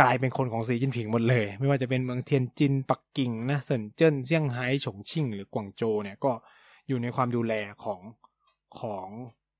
[0.01, 6.33] กลายเป็นคนของสีจิ้นผิงหมดเลย ไม่ว่าจะเป็นเมืองเทียนจินปักกิ่งนะเซินเจิ้นเซี่ยงไฮ้ฉงชิ่ง หรือกวางโจวเนี่ยก็
[6.89, 8.01] อยู่ในความดูแลของ
[8.81, 9.07] ของ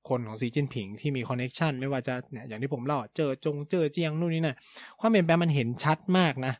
[0.09, 4.55] คนของสีจิ้นผิงที่มีคอนเน็ชันไม่ว่าจะเนี่ยอย่างที่ผมเล่าเจอจงเจอเจียงนู่นนี่นะ่ะ
[4.99, 6.53] ความเปลี่ยนแปลงมันเห็นชัดมากนะ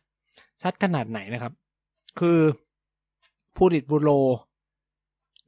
[0.64, 1.54] ชัดขนาดไหนนะครับ
[2.20, 2.40] คือ
[3.56, 4.10] ผู้ดิตบูโร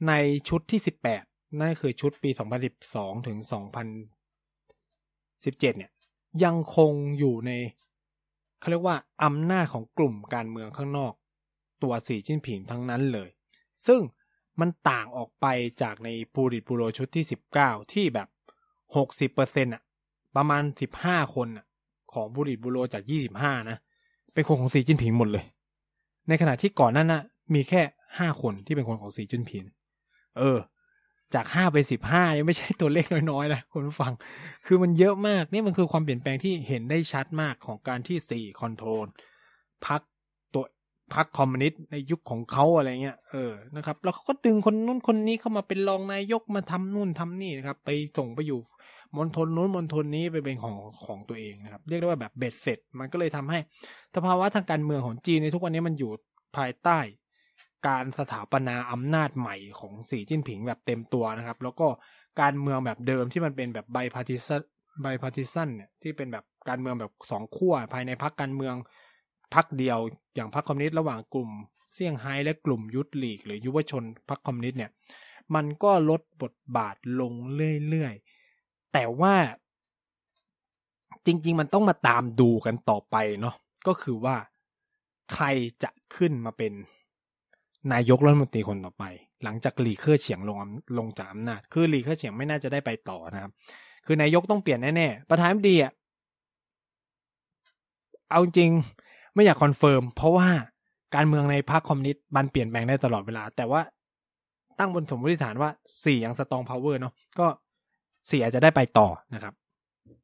[0.07, 0.13] ใน
[0.49, 1.23] ชุดที่สิบแปด
[1.59, 3.88] นั่นคือชุดปีสองพันสิบสองถึงสองพัน
[5.45, 5.91] สิบเจ็ดเนี่ย
[6.43, 7.51] ยังคงอยู่ใน
[8.64, 11.14] เขาเรียกว่าอำนาจของกลุ่มการเมืองข้างนอก
[11.84, 13.30] ตัวสีจิ้นผิงทั้งนั้นเลย
[13.88, 14.01] ซึ่ง
[14.59, 15.45] มันต่างออกไป
[15.82, 18.28] จากในปูริตปูโรชุดที่สิบเก้าที่แบบ
[18.95, 19.84] หกสิบเปอร์เซ็นต์อะ
[20.36, 21.66] ประมาณสิบห้าคนอะ
[22.14, 23.78] ของปูริตปูโรจากยี่สิบห้านะ
[24.34, 25.45] เป็นคนของสีจิ้นผิงหมดเลย
[26.28, 27.22] ในขณะที่ก่อนนั้นนะ
[27.53, 27.82] มีแค่
[28.18, 29.64] ห้าคนที่เป็นคนของสีจิ้นผิง
[30.38, 30.57] เออ
[31.34, 34.13] จากห้าไปสิบห้านี่ไม่ใช่ตัวเลขน้อยๆนะคนฟัง
[34.65, 39.07] คือมันเยอะมากนี่มันคือความเปลี่ยนแปลงที่เห็นได้ชัดมากของการที่สี่คอนโทรล
[39.86, 40.01] พรรค
[40.53, 40.65] ตัว
[41.13, 48.59] พรรคอมมิวนิสต์ในยุคของเขาอะไรเงี้ยเออนะครับ แล้วเขาก็ดึงคนนู้นคนนี้เข้ามาเป็นรองนายกมาทำนู่นทำนี่นะครับ ไปส่งไปอยู่
[49.17, 50.75] มณฑลนู้นมณฑลนี้ไปเป็นของ
[51.05, 53.59] ของตัวเองนะครับ เรียกได้ว่าแบบเบ็ดเสร็จ มันก็เลยทำให้
[54.15, 56.11] สภาวะทางการเมืองของจีนในทุกวันนี้มันอยู่
[56.57, 56.99] ภายใต้
[57.88, 61.88] การสถาปนาอำนาจใหม่ของสีจิ้นผิงแบบเต็มตัวนะครับ แล้วก็
[62.41, 64.61] การเมืองแบบเดิมที่มันเป็นแบบ bipartisan
[65.01, 68.75] bipartisan เนี่ยที่เป็นแบบการเมืองแบบสองขั้วภายในพรรคการเมือง
[69.53, 69.99] พรรคเดียว
[70.36, 71.49] อย่างพรรคคอมมิวนิสต์ระหว่างกลุ่ม
[71.93, 74.91] เซี่ยงไฮ้และกลุ่ม Youth League หรือยุวชนพรรคคอมมิวนิสต์เนี่ย
[75.55, 77.34] มันก็ลดบทบาทลง
[77.89, 79.36] เรื่อยๆ แต่ว่า
[81.25, 83.55] จริง ๆ มันต้องมาตามดูกันต่อไปเนาะ
[83.88, 84.36] ก็คือว่า
[85.34, 85.45] ใคร
[85.84, 86.73] จะขึ้นมาเป็น
[87.93, 89.03] นายกรัฐมนตรีคนต่อไป
[89.43, 90.57] หลังจากหลี่เค่อเฉียงลง
[90.97, 93.51] ลงจากอำนาจคือหลี่เค่อเฉียงไม่น่าจะได้ไปต่อนะครับ
[94.05, 95.91] คือนายกต้องเปลี่ยนแน่ๆประธานาธิบดีอะ
[98.31, 98.71] เอาจริง
[99.34, 100.49] ไม่อยาก confirm เพราะว่า
[101.15, 103.81] การเมืองในพรรคคอมมิวนิสต์มันเปลี่ยนแปลงได้ตลอดเวลา แต่ว่า
[104.79, 105.69] ตั้งบนสมมติฐานว่า
[106.03, 107.47] สียัง strong power เนาะก็
[108.29, 109.53] สีอาจจะได้ไปต่อนะครับ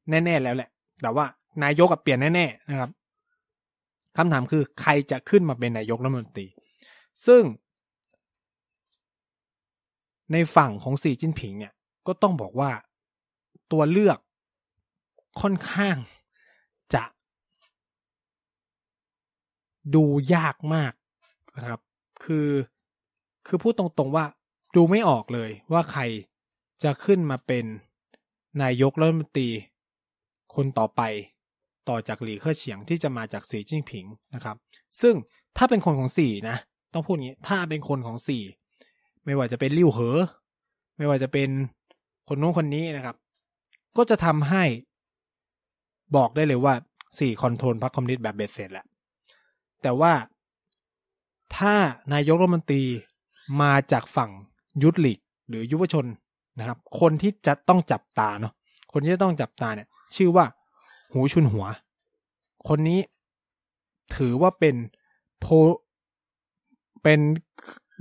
[0.09, 0.69] แน่ ๆ แล้วแหละ
[1.01, 1.25] แต่ว่า
[1.63, 2.89] นายกเปลี่ยนแน่ ๆ นะครับ
[4.17, 6.47] คำถามคือใครจะขึ้นมาเป็นนายกรัฐมนตรี
[7.27, 7.43] ซึ่ง
[10.31, 11.73] ในฝั่งของสีจิ้นผิงเนี่ย
[12.07, 12.71] ก็ต้องบอกว่า
[13.71, 14.19] ตัวเลือก
[15.41, 15.97] ค่อนข้าง
[16.93, 17.03] จะ
[19.95, 20.03] ดู
[20.33, 20.93] ยากมาก
[21.57, 21.79] นะครับ
[22.23, 22.49] คือ
[23.47, 24.25] คือพูดตรงๆว่า
[24.75, 26.01] ดูไม่ออกเลยว่าใคร
[26.83, 27.65] จะขึ้นมาเป็น
[28.61, 29.49] นายกรัฐมนตรี
[30.55, 31.01] คนต่อไป
[31.89, 34.55] ต่อจากหลีเค่อเฉียงที่จะมาจากสีจิ้งผิงนะครับ
[35.01, 35.15] ซึ่ง
[35.57, 36.57] ถ้าเป็นคนของสีนะ
[36.93, 38.43] ต้องพูดงี้ ถ้าเป็นคนของสี
[39.25, 40.17] ไม่ว่าจะเป็นหลิวเฮ่อ
[40.97, 41.49] ไม่ว่าจะเป็น
[42.27, 43.15] คนนู้นคนนี้นะครับ
[43.97, 44.63] ก็จะทำให้
[46.15, 46.73] บอกได้เลยว่า
[47.19, 48.85] สี control พรรคคอมมิวนิสต์แบบเบ็ดเสร็จแหละ
[49.81, 50.13] แต่ว่า
[51.55, 51.73] ถ้า
[52.13, 52.83] นายกรัฐมนตรี
[53.61, 54.31] มาจากฝั่ง
[54.83, 55.19] Youth League
[55.49, 56.05] หรือยุวชน
[56.59, 58.53] นะครับ คนที่จะต้องจับตาเนาะ
[58.93, 60.45] คนที่จะต้องจับตาเนี่ย ชื่อว่า
[61.11, 61.65] หูชุนหัว
[62.67, 62.99] คนนี้
[64.15, 64.75] ถือว่าเป็น
[65.39, 65.47] โพ
[67.03, 67.19] เป็น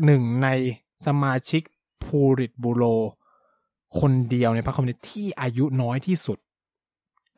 [0.04, 0.48] หนึ่งใน
[1.06, 1.62] สมาชิก
[2.04, 2.84] พูริตบูโร
[4.00, 6.38] คนเดียวในพรรคคอมมิวนิสต์ที่อายุน้อยที่สุด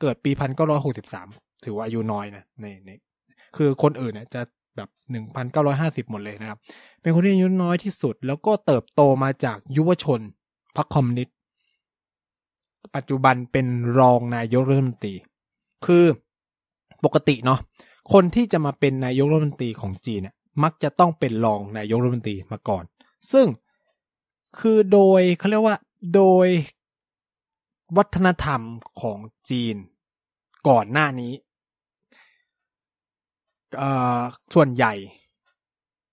[0.00, 1.28] เกิดปีพันเก้าร้อยหกสิบสาม
[1.64, 2.90] ถือว่าอายุน้อยนะในใน
[3.56, 4.40] คือคนอื่นเนี่ยจะ
[4.76, 6.58] แบบหนึ่งพันเก้าร้อยห้าสิบหมดเลยนะครับ
[7.00, 10.20] เป็นคนที่อายุน้อยที่สุด แล้วก็เติบโตมาจากยุวชน
[10.76, 11.36] พรรคคอมมิวนิสต์
[12.96, 13.66] ปัจจุบันเป็น
[13.98, 15.14] รองนายกรัฐมนตรี
[15.86, 16.04] คือ
[17.04, 17.60] ปกติเนาะ
[18.12, 22.84] คนที่จะมาเป็นนายกรัฐมนตรีของจีนเนี่ย มักจะต้องเป็นรองนายกรัฐมนตรีมาก่อน
[23.32, 23.46] ซึ่ง
[24.58, 25.76] คือโดยเขาเรียกว่า
[26.14, 26.48] โดย
[27.96, 28.62] วัฒนธรรม
[29.00, 29.18] ของ
[29.50, 29.76] จีน
[30.68, 31.32] ก่อนหน้านี้
[34.54, 34.92] ส่วนใหญ่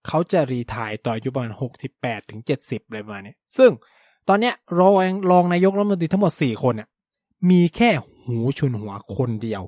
[0.07, 3.71] เขาจะรีทายต่ออายุประมาณหกสิบแปดถึงเจ็ดสิบเลยประมาณนี้ซึ่ง
[4.27, 4.93] ตอนเนี้ยรอง
[5.31, 6.89] รองนายกรัฐมนตรีทั้งหมดสี่คนเนี่ย
[7.49, 7.89] มีแค่
[8.25, 9.63] หูชุนหัวคนเดียว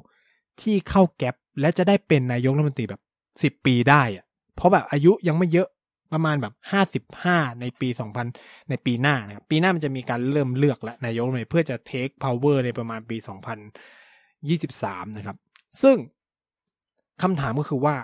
[0.61, 3.01] ที่เข้าแก๊ปและจะได้เป็นนายกรัฐมนตรีแบบ
[3.43, 4.26] สิบปีได้อะ
[4.60, 5.70] เพราะแบบอายุยังไม่เยอะ
[6.14, 8.28] ประมาณแบบห้าสิบห้าในปีสองพัน
[8.70, 13.60] ในปีหน้านะครับปีหน้ามันจะมีการเริ่มเลือกแล้วนายกรัฐมนตรีเพื่อจะเทคพาวเวอร์ในประมาณปีสองพัน
[14.47, 15.38] ยี่สิบสามนะครับ
[15.82, 15.97] ซึ่ง
[17.22, 17.95] คำถามก็คือว่า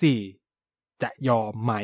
[0.00, 0.20] สี่
[1.02, 1.74] จะยอมไหม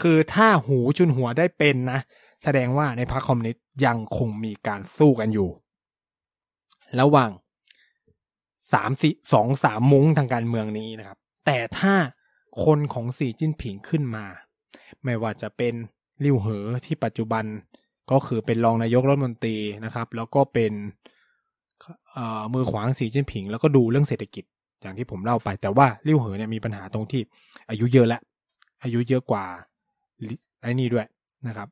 [0.00, 2.00] คือถ้าหูชุนหัวได้เป็นนะ
[2.42, 5.48] แสดงว่าในพรรคคอมมิวนิสต์ยังคงมีการสู้กันอยู่
[7.00, 7.30] ระหว่าง
[8.72, 11.94] สามสี่สองสามมุ้งทางการเมืองนี้นะครับ แต่ถ้า
[12.64, 14.26] คนของสีจิ้นผิงขึ้นมา
[15.04, 15.74] ไม่ว่าจะเป็น
[16.24, 17.44] ลิวเหอที่ปัจจุบัน
[18.10, 20.72] ก็คือเป็นรองนายกรัฐมนตรีนะครับ แล้วก็เป็น
[22.54, 24.44] มือขวางสีจิ้นผิง แล้วก็ดูเรื่องเศรษฐกิจ
[24.80, 27.22] อย่างที่ผมเล่าไป แต่ว่าลิวเหอเนี่ยมีปัญหาตรงที่
[27.70, 28.20] อายุเยอะแล้ว
[28.82, 29.44] อายุเยอะกว่า
[30.62, 31.06] ไอ้นี่ด้วย
[31.46, 31.68] นะครับ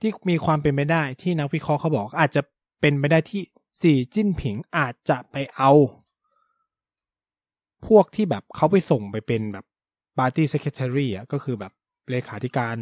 [0.00, 2.42] ที่มีความเป็นไปได้ที่นักวิเคราะห์เขาบอกอาจจะ
[2.80, 3.42] เป็นไปได้ที่
[3.82, 5.72] สีจิ้นผิงอาจจะไปเอา
[7.88, 9.64] พวกที่แบบเขาไปส่งไปเป็นแบบ
[10.18, 11.72] ปาร์ตี้เซ c เ e อรี่อะก็คือแบบ
[12.10, 12.76] เลขาธิการ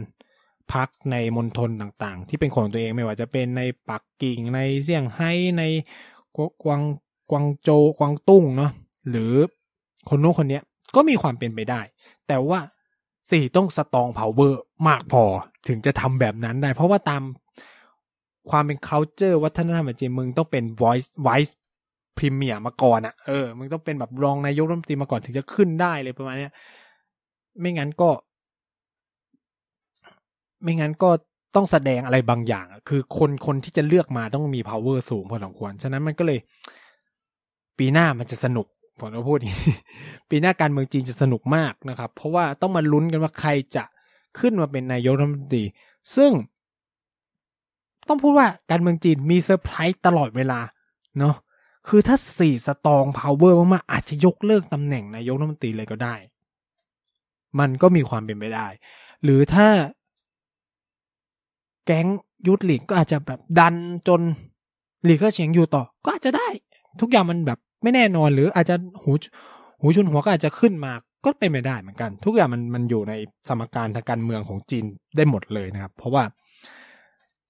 [0.72, 5.62] พรรคในมณฑลต่างๆ ที่เป็นของตัวเองไม่ว่าจะเป็นในปักกิ่งในเซี่ยงไฮ้ใน
[6.36, 6.82] กวาง
[7.30, 8.72] กวางโจวกวางตุ้งเนาะ
[9.10, 9.32] หรือ
[10.08, 10.62] คนโน้นคนเนี้ย
[10.94, 11.80] ก็มีความเป็นไปได้
[12.28, 12.60] แต่ว่า
[13.30, 15.24] สีต้อง strong power มากพอ
[15.68, 17.22] ถึงจะทำแบบนั้นได้ เพราะว่าตาม
[18.50, 21.52] ความเป็น culture วัฒนธรรมจีนมึงต้องเป็น vice vice
[22.18, 26.48] vice premier มาก่อนอะเออมึงต้องเป็นแบบรองนายกรัฐมนตรีมาก่อนถึงจะขึ้นได้เลยประมาณนี้
[27.60, 28.10] ไม่งั้นก็
[30.62, 31.10] ไม่งั้นก็
[31.56, 36.38] ต้องแสดงอะไรบางอย่าง คือคนคนที่จะเลือกมาต้องมี power สูงพอสมควร ฉะนั้นมันก็เลย
[37.78, 38.66] ปีหน้ามันจะสนุก
[38.98, 39.38] ผมจะพูด
[40.30, 43.84] ปีหน้าการเมืองจีนจะสนุกมากนะครับ เพราะว่าต้องมาลุ้นกันว่าใครจะ
[44.38, 45.64] ขึ้นมาเป็นนายกรัฐมนตรี
[46.16, 46.32] ซึ่ง
[48.08, 50.60] ต้องพูดว่าการเมืองจีนมีเซอร์ไพรส์ตลอดเวลา
[51.18, 51.34] เนาะ
[51.88, 56.14] คือถ้าสี strong power มากๆอาจจะยกเลิกตำแหน่งนายกรัฐมนตรีเลยก็ได้
[57.58, 58.66] มันก็มีความเป็นไปได้
[59.24, 59.68] หรือถ้า
[61.86, 62.06] แก๊ง
[62.46, 63.74] ยุทธหลีกก็อาจจะแบบดัน
[64.08, 64.20] จน
[65.04, 66.48] หลีกก็เฉียงอยู่ต่อ ก็อาจจะได้
[67.00, 69.12] ทุกอย่างมันแบบไม่แน่นอน หรืออาจจะหู
[69.80, 70.92] หูชุนหัวก็อาจจะขึ้นมา
[71.24, 73.12] ก็เป็นไปได้เหมือนกัน ทุกอย่างมันมันอยู่ใน
[73.48, 74.84] สมการทางการเมืองของจีน
[75.16, 76.22] ได้หมดเลยนะครับ เพราะว่า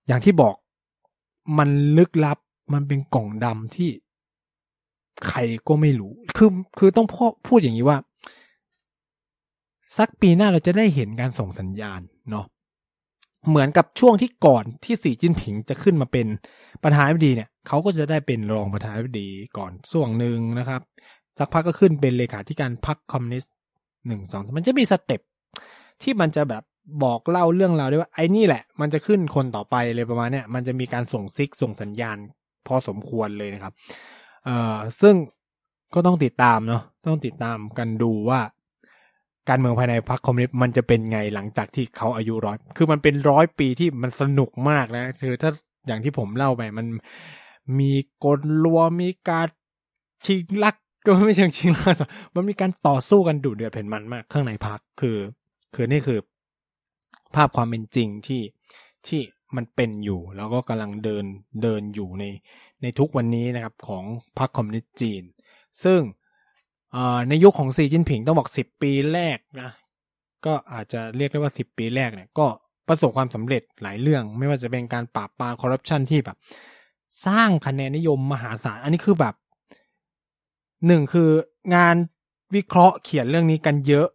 [0.06, 0.54] อย่างที่บอก
[1.58, 1.68] มัน
[1.98, 2.38] ลึกลับ
[2.72, 3.90] มันเป็นกล่องดำที่
[5.26, 5.38] ใคร
[5.68, 7.98] ก็ไม่รู้ คือคือต้องพูดพูดอย่างนี้ว่า
[9.98, 12.00] สักปีหน้าเราจะได้เห็นการส่งสัญญาณ
[12.30, 12.46] เนาะ
[13.48, 16.26] เหมือนกับช่วงที่ก่อนที่สีจิ้นผิงจะขึ้นมาเป็น
[16.82, 20.80] ประธานาธิบดีเนี่ยเขาก็จะได้เป็นรองประธานาธิบดีก่อนช่วงหนึ่งนะครับ
[21.38, 23.54] สักพักก็ขึ้นเป็นเลขาธิการพรรคคอมมิวนิสต์
[24.06, 25.20] หนึ่งสองมันจะมี step
[26.02, 26.62] ที่มันจะแบบ
[27.04, 32.16] บอกเล่าเรื่องราวได้ว่าไอ้นี่แหละ มันจะขึ้นคนต่อไปเลยประมาณเนี้ยมันจะมีการส่งซิกส่งสัญญาณ
[32.66, 33.72] พอสมควรเลยนะครับ
[34.48, 35.14] เอ่อซึ่ง
[35.94, 38.40] ก็ต้องติดตามเนาะต้องติดตามกันดูว่า
[39.48, 45.50] การเมืองภายในพรรคคอมมิวนิสต์มันจะเป็นไงหลังจากที่เขาอายุร้อยคือมันเป็นร้อยปีที่มันสนุกมากนะคือถ้า
[45.86, 46.86] อย่างที่ผมเล่าไปมัน
[47.78, 47.92] มี
[48.24, 49.48] กลลัวมีการ
[50.26, 50.74] ชิงลัก
[51.06, 51.96] ก็ไม่ใช่ชิงลัก
[52.34, 55.18] มันมีการต่อสู้กันดุเดือดเผ็ดมันมากข้างในพรรคคือ
[55.74, 56.18] คือนี่คือ
[57.34, 58.42] ภาพความเป็นจริงที่
[59.06, 59.20] ที่
[59.56, 61.24] มันเป็นอยู่ แล้วก็กำลังเดิน
[61.62, 62.24] เดินอยู่ใน
[62.82, 64.04] ในทุกวันนี้นะครับของ
[64.38, 65.22] พรรคคอมมิวนิสต์จีน
[65.84, 66.00] ซึ่ง
[67.28, 69.70] ในยุคของซีจิ้นผิงต้องบอกสิบปีแรกนะ
[70.46, 72.46] ก็อาจจะเรียกได้ว่าสิบปีแรกเนี่ยก็
[72.88, 76.36] ประสบความสำเร็จหลายเรื่อง ไม่ว่าจะเป็นการปราบปรามคอร์รัปชันที่แบบ
[77.26, 79.34] สร้างคะแนนนิยมมหาศาล อันนี้คือแบบ
[80.86, 81.30] หนึ่งคือ
[81.74, 81.96] งาน
[82.54, 84.08] วิเคราะห์เขียนเรื่องนี้กันเยอะ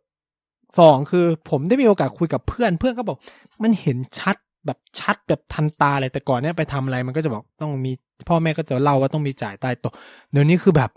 [0.79, 3.17] สองคือผมได้มีโอกาสคุยกับเพื่อนเพื่อนก็บอก
[3.63, 7.91] มันเห็นชัด แบบชัดแบบทันตาเลยแต่ก่อนเนี่ยไปทำอะไรมันก็จะบอกต้องมี
[8.29, 9.93] พ่อแม่ก็จะเล่าว่าต้องมีจ่ายใต้โต๊ะ
[10.31, 10.89] เดี๋ยวนี้คือแบบ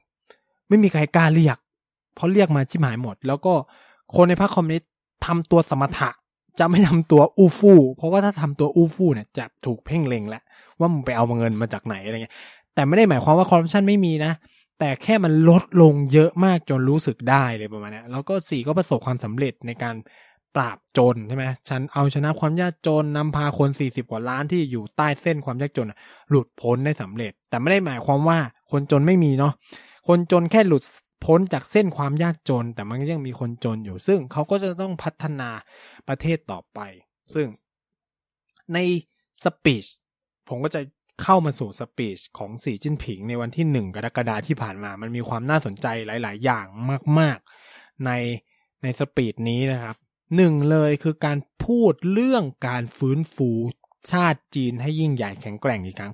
[0.68, 1.58] ไม่มีใครกล้าเรียก
[2.14, 3.52] เพราะเรียกมาชิมหายหมด แล้วก็
[4.16, 4.90] คนในพรรคคอมมิวนิสต์
[5.26, 6.10] ทำตัวสมถะ
[6.58, 10.42] จะไม่ทำตัวอู้ฟู่เพราะว่าถ้าทำตัวอู้ฟู่เนี่ยจะถูกเพ่งเล็งแล้ว
[10.78, 12.34] ว่ามึงไปเอาเงินมาจากไหนอะไรเงี้ย
[12.74, 14.32] แต่ไม่ได้หมายความว่าคอร์รัปชันไม่มีนะ
[14.78, 19.94] แต่แค่มันลดลงเยอะมากจนรู้สึกได้เลยประมาณนี้แล้วก็สี่ก็ประสบความสำเร็จในการ
[20.57, 25.88] ปราบจนใช่ไหมฉันเอาชนะความยากจนนำพาคนสี่สิบกว่าล้านที่อยู่ใต้เส้นความยากจน
[26.30, 28.38] หลุดพ้นได้สำเร็จ แต่ไม่ได้หมายความว่า
[28.70, 29.52] คนจนไม่มีเนาะ
[30.09, 30.84] คนจนแค่หลุด
[31.24, 35.50] พ้นจากเส้นความยากจน แต่มันยังมีคนจนอยู่ ซึ่งเขาก็จะต้องพัฒนา
[36.09, 36.80] ประเทศต่อไป
[37.34, 37.46] ซึ่ง
[38.74, 38.78] ใน
[39.44, 39.84] สปีช
[40.48, 40.80] ผมก็จะ
[41.22, 46.66] เข้ามาสู่สปีชของสีจิ้นผิงในวันที่หนึ่งกรกฎาที่ผ่านมา มันมีความน่าสนใจหลาย ๆ อย่าง
[47.18, 47.38] มาก
[47.70, 48.11] ๆ ใน
[48.82, 49.96] ในสปีดนี้นะครับ
[50.37, 53.51] หนึ่งเลยคือการพูดเรื่องการฟื้นฟู
[54.12, 56.12] ชาติจีนให้ยิ่งใหญ่แข็งแกร่งอีกครั้ง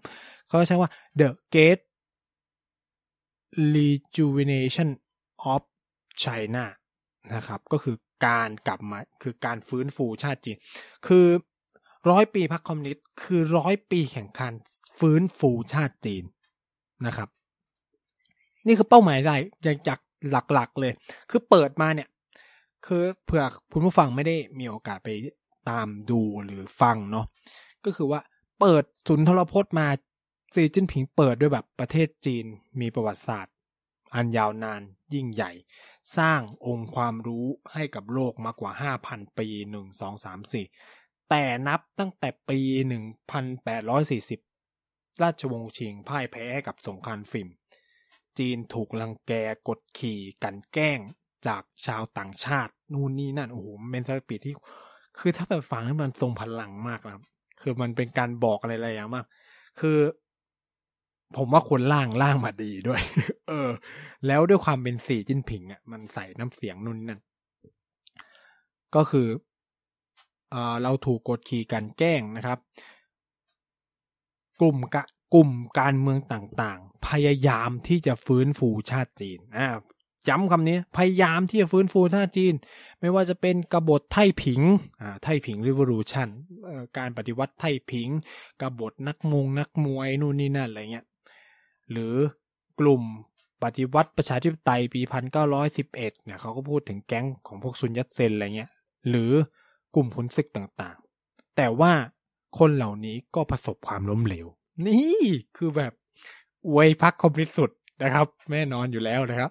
[0.49, 0.91] เขาใช้ว่า
[1.21, 1.81] the great
[3.75, 4.89] rejuvenation
[5.53, 5.63] of
[6.23, 6.65] China
[7.35, 7.97] นะครับ ก็คือ
[8.27, 10.57] การกลับมาคือการฟื้นฟูชาติจีน
[11.07, 11.27] คือ
[12.11, 14.53] ร้อยปีพรรคคอมมิวนิสต์คือร้อยปีแข่งขัน
[14.99, 16.25] ฟื้นฟูชาติจีน
[17.07, 17.29] นะครับ
[18.67, 19.33] นี่คือเป้าหมายใด
[19.63, 19.99] อย่างจาก
[20.31, 20.93] หลักๆเลย
[21.31, 22.09] คือเปิดมาเนี่ย
[22.87, 25.09] คือเผื่อคุณผู้ฟังไม่ได้มีโอกาสไป
[25.68, 27.26] ตามดูหรือฟังเนาะ
[27.85, 28.20] ก็คือว่า
[28.61, 29.87] เปิดสุนทรพจน์มา
[30.55, 32.45] ซีจิ้นผิงเปิดด้วยแบบประเทศจีน
[32.80, 33.55] มีประวัติศาสตร์
[34.14, 34.83] อันยาวนาน
[35.14, 35.53] ยิ่งใหญ่
[36.16, 38.72] สร้างองค์ความรู้ให้กับโลกมากกว่า
[39.05, 40.66] 5,000 ปีหนึ่งสองสามสี่
[41.30, 42.59] แต่นับตั้งแต่ปี
[43.51, 47.49] 1840 ราชวงศ์ชิงพ่ายแพ้ให้กับสงครามฟิล์ม
[48.39, 49.33] จีนถูกลังแก
[49.68, 50.99] กดขี่กันแกล้ง
[51.47, 54.55] จากชาวต่างชาตินู่นนี่นั่นโอ้โหเป็นสปีดที่
[55.18, 57.22] คือถ้าแบบฟังให้มันทรงพลังมากนะ
[57.61, 59.26] คือมันเป็นการบอกอะไรอะไรอย่างมาก
[59.80, 59.99] คือ
[61.36, 63.01] ผมว่าคนล่างล่างมาดีด้วย
[63.49, 63.70] เออ
[64.26, 67.20] แล้วด้วยความเป็นสีจิ้นผิงอะมันใส่น้ำเสียงนู่นนั่น
[68.95, 69.28] ก็คือ
[70.82, 72.59] เราถูกกดขี่กันแกล้งนะครับ
[74.61, 75.03] กลุ่มกะ
[75.34, 79.68] กลุ่มการเมืองต่างๆ พยายามที่จะฟื้นฟูชาติจีนอ่า
[80.29, 82.55] ย้ำคำนี้พยายามที่จะฟื้นฟูชาติจีน
[83.01, 84.61] ไม่ว่าจะเป็นกบฏไทผิง
[85.01, 86.29] อ่าไทผิงริวอรูชัน
[86.99, 88.09] การปฏิวัติไทผิง
[88.61, 91.07] กบฏนักมงนักมวยนู่นนี่นั่นอะไรเงี้ย
[91.91, 92.14] หรือ
[92.81, 93.03] กลุ่ม
[93.62, 98.70] ปฏิวัติประชาธิปไตยปีพันเก้าร้อยสิบเอ็ดเนี่ยเขาก็พูดถึงแก๊งของพวกซุนยัตเซนอะไรเงี้ย
[99.09, 99.33] หรือ
[99.95, 101.93] กลุ่มผลศึกต่างๆ แต่ว่า
[102.59, 104.47] คนเหล่านี้ก็ประสบความล้มเหลว
[104.87, 105.23] นี่
[105.57, 105.93] คือแบบ
[106.68, 107.70] อวยพักคอมมิวนิสต์สุด
[108.03, 109.51] นะครับ แน่นอนอยู่แล้วนะครับ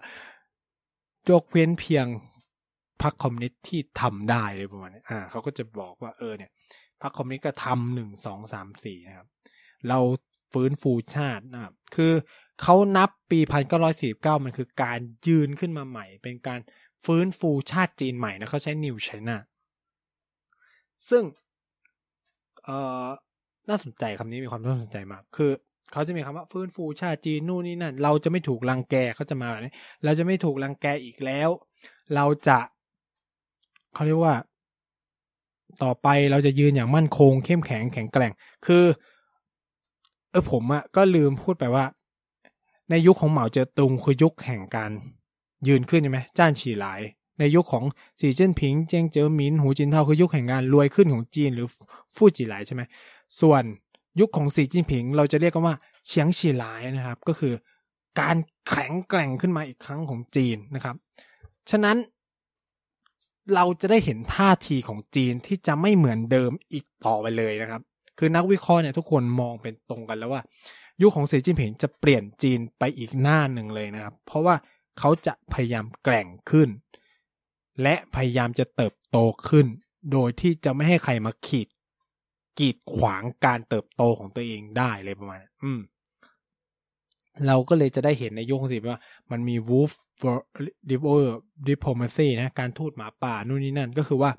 [1.29, 2.05] ยกเว้นเพียง
[3.01, 6.51] พรรคคอมมิวนิสต์ที่ทำได้เลยประมาณนี้อ่าเขาก็จะบอกว่าเออเนี่ย
[7.01, 9.27] พรรคคอมมิวนิสต์ก็ทำหนึ่งสองสามสี่นะครับ
[9.89, 9.99] เรา
[10.53, 12.13] ฟื้นฟูชาตินะครับ คือ
[12.61, 16.59] เขานับปีพันเก้าร้อยสี่เก้ามันคือการยืนขึ้นมาใหม่ เป็นการ
[17.05, 19.37] ฟื้นฟูชาติจีนใหม่นะเขาใช้นิวไชน่า
[21.09, 21.23] ซึ่ง
[22.63, 23.07] เอ่อ
[23.69, 25.51] น่าสนใจคำนี้มีความน่าสนใจมาก คือ
[25.91, 29.73] เขาจะมีคำว่าฟื้นฟูชาติจีนนู่นนี่นั่น เราจะไม่ถูกรังแกเขาจะมาแบบนี้
[30.03, 31.49] เราจะไม่ถูกรังแกอีกแล้ว
[32.15, 32.59] เราจะ
[33.93, 34.35] เขาเรียกว่า
[35.83, 38.31] ต่อไปเราจะยืนอย่างมั่นคง เข้มแข็งแข็งแกร่ง
[38.65, 38.85] คือ
[40.31, 41.85] เออผมอะก็ลืมพูดไปว่า
[42.89, 44.91] ในยุคของเหมาเจ๋อตุงคือยุคแห่งการ
[45.67, 47.01] ยืนขึ้นใช่ไหมจ้านฉีหลาย
[47.39, 47.85] ในยุคของ
[48.19, 51.67] สีเจิ้นผิงเจียงเจ๋อหมินหูจินเทาคือยุคแห่งการรวยขึ้นของจีนหรือ
[52.15, 52.81] ฟู่จีหลายใช่ไหม
[53.39, 53.63] ส่วน
[54.19, 55.75] ยุคของสีจิ้นผิง เราจะเรียกกันว่า
[56.07, 57.53] เฉียงฉีหลายนะครับ ก็คือ
[58.19, 58.37] การ
[58.67, 60.95] แข็งแกร่งขึ้นมาอีกครั้งของจีนนะครับ
[61.69, 61.97] ฉะนั้น
[63.55, 67.81] เราจะได้เห็นท่าทีของจีนที่จะไม่เหมือนเดิมอีกต่อไปเลยนะครับ
[68.17, 70.41] คือนักวิเคราะห์เนี่ยทุกคนมองเป็นตรงกันแล้วว่า
[71.01, 74.55] ยุคของสีจิ้นผิงจะเปลี่ยนจีนไปอีกหน้าหนึ่งเลยนะครับ เพราะว่า
[74.99, 76.69] เขาจะพยายามแกร่งขึ้น
[77.81, 79.17] และพยายามจะเติบโต
[79.49, 79.65] ขึ้น
[80.11, 81.67] โดยที่จะไม่ให้ใครมาขีด
[82.59, 85.79] กีดขวางการเติบโตของตัวเองได้เลยประมาณอืม
[87.47, 88.99] เราก็เลยจะได้เห็นในยุคสิว่า
[89.31, 89.91] มันมี wolf
[90.21, 90.35] for
[91.69, 94.31] diplomacy นะ การทูตหมาป่านู่นนี่นั่นก็คือว่า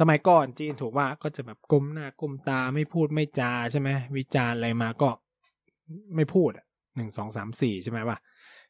[0.00, 5.08] สมัยก่อนจีนถูกว่าก็จะแบบก้มหน้าก้มตาไม่พูดไม่จาใช่ไหมวิจารอะไรมาก็
[6.16, 6.50] ไม่พูด
[6.96, 8.16] หนึ่งสองสามสี่ใช่ไหมว่า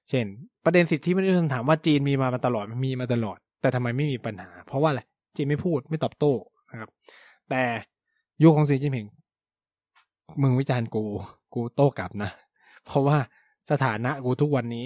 [0.09, 0.27] เช่น
[0.65, 5.03] ประเด็นสิทธิมนุษยชนถามว่าจีนมีมาตลอดมีมาตลอด แต่ทำไมไม่มีปัญหา เพราะว่าอะไร
[5.37, 6.33] จีนไม่พูดไม่ตอบโต้
[6.71, 6.91] นะครับ
[7.51, 7.63] แต่
[8.43, 9.07] ยุคของสีจิ้นผิง
[10.43, 11.03] มึงวิจารณ์กู
[11.55, 12.31] กูโต้กลับนะ
[12.87, 13.19] เพราะว่า
[13.71, 14.85] สถานะกูทุกวันนี้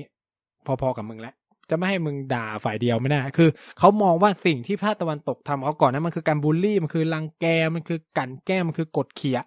[0.66, 1.34] พอๆกับมึงแล้ว
[1.70, 9.38] จะไม่ให้มึงด่าฝ่ายเดียวไม่ได้คือเขามองว่าสิ่งที่ภาคตะวันตกทำเขาก่อนนั้นมันคือการบูลลี่มันคือรังแกมันคือกันแก้มันคือกดเขี่ย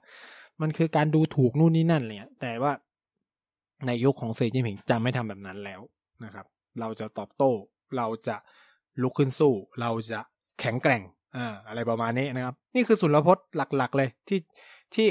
[0.61, 2.71] มันคือการดูถูกนู่นนี่นั่นเลยแต่ว่า
[3.85, 5.81] ในยุคของสีจิ้นผิงจะไม่ทำแบบนั้นแล้ว
[6.23, 6.45] นะครับ
[6.79, 7.51] เราจะตอบโต้
[7.97, 8.35] เราจะ
[9.01, 10.19] ลุกขึ้นสู้ เราจะ
[10.59, 11.03] แข็งแกร่ง
[11.35, 14.39] อ่าอะไรประมาณนี้นะครับ นี่คือสุลพจน์หลัก ๆ เลยที่
[14.95, 15.07] ที่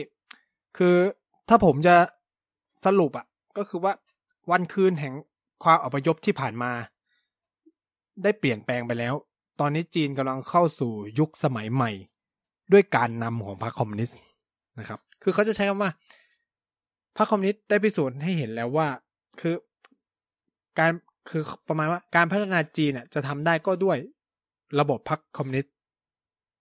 [0.78, 0.94] คือ
[1.48, 1.96] ถ้าผมจะ
[2.86, 3.92] สรุปอะ ก็คือว่า
[4.50, 5.14] วันคืนแห่ง
[5.64, 6.72] ความอพยพที่ผ่านมา
[8.22, 9.14] ได้เปลี่ยนแปลงไปแล้ว
[9.60, 11.90] ตอนนี้จีนกำลังเข้าสู่ยุคสมัยใหม่
[12.72, 14.18] ด้วยการนำของพรรคคอมมิวนิสต์
[14.78, 15.90] นะครับ คือเขาจะใช้คำว่า
[17.16, 18.88] พรรคคอมมิวนิสต์ได้พิสูจน์ให้เห็นแล้วว่า
[19.40, 19.54] คือ
[20.78, 20.90] การ
[21.28, 23.96] คือประมาณว่าการพัฒนาจีนอะจะทำได้ก็ด้วย
[24.80, 25.74] ระบบพรรคคอมมิวนิสต์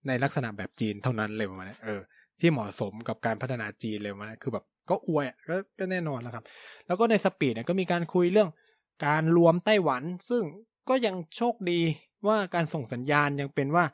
[0.06, 2.00] ในลักษณะแบบจีนเท่านั้นเลยประมาณนี้เออ
[2.40, 6.44] ที่เหมาะสมกับการพัฒนาจีนเลยประมาณนี้คือแบบก็อวยก็ก็แน่นอนแล้วครับ
[6.86, 8.50] แล้วก็ใน speech เนี่ยก็มีการคุยเรื่อง
[9.06, 10.42] การรวมไต้หวัน ซึ่ง
[10.88, 11.80] ก็ยังโชคดี
[12.26, 13.84] ว่าการส่งสัญญาณยังเป็นว่า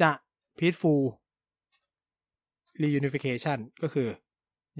[0.00, 0.10] จะ
[0.58, 1.02] peaceful
[2.82, 4.08] reunification ก็คือ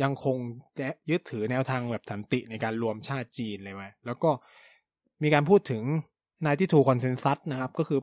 [0.03, 0.37] ยังคง
[0.78, 4.30] จะยึดถือแนวทางแบบสันติในการรวมชาติจีนเลยไว้แล้วก็
[5.22, 5.82] มีการพูดถึง
[6.45, 8.01] Ninety-Two Consensus นะครับ ก็คือ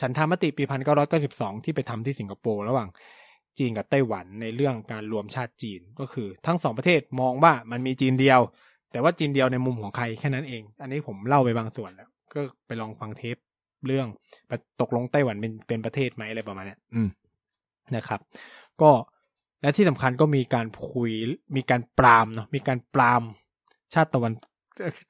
[0.00, 2.88] ฉันทามติปีพันเก้าร้อยเก้าสิบสองที่ไปทำที่สิงคโปร์ระหว่าง
[3.58, 8.40] จีนกับไต้หวันในเรื่องการรวมชาติจีนก็คือทั้งสองประเทศมองว่ามันมีจีนเดียว
[8.92, 13.36] แต่ว่าจีนเดียวในมุมของใครแค่นั้นเอง อันนี้ผมเล่าไปบางส่วนแล้ว ก็ไปลองฟังเทป
[13.86, 14.06] เรื่อง
[14.80, 17.08] ตกลงไต้หวันเป็นเป็นประเทศไหมอะไรประมาณนี้อืม
[17.96, 18.20] นะครับ
[18.82, 18.90] ก็
[19.62, 21.10] และที่สำคัญก็มีการคุย
[21.56, 23.22] มีการปรามเนาะมีการปราม
[23.94, 24.32] ชาติตะวัน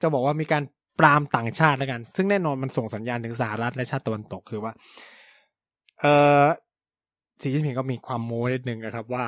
[0.02, 0.62] จะบอกว่ามีการ
[0.98, 4.72] ปรามต่างชาติแล้วกัน ซึ่งแน่นอนมันส่งสัญญาณถึงสหรัฐและชาติตะวันตกคือว่า
[6.00, 6.04] เอ
[6.42, 6.44] อ
[7.40, 9.26] สีจิ้นผิงก็มีความโม้นิดนึงนะครับว่า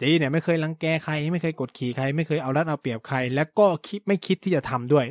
[0.00, 5.06] จีเนี่ยไม่เคยลังแกใครไม่เคยกดขี่ใคร ไม่เคยเอารัดเอาเปรียบใคร แล้วก็คิดไม่คิดที่จะทำด้วย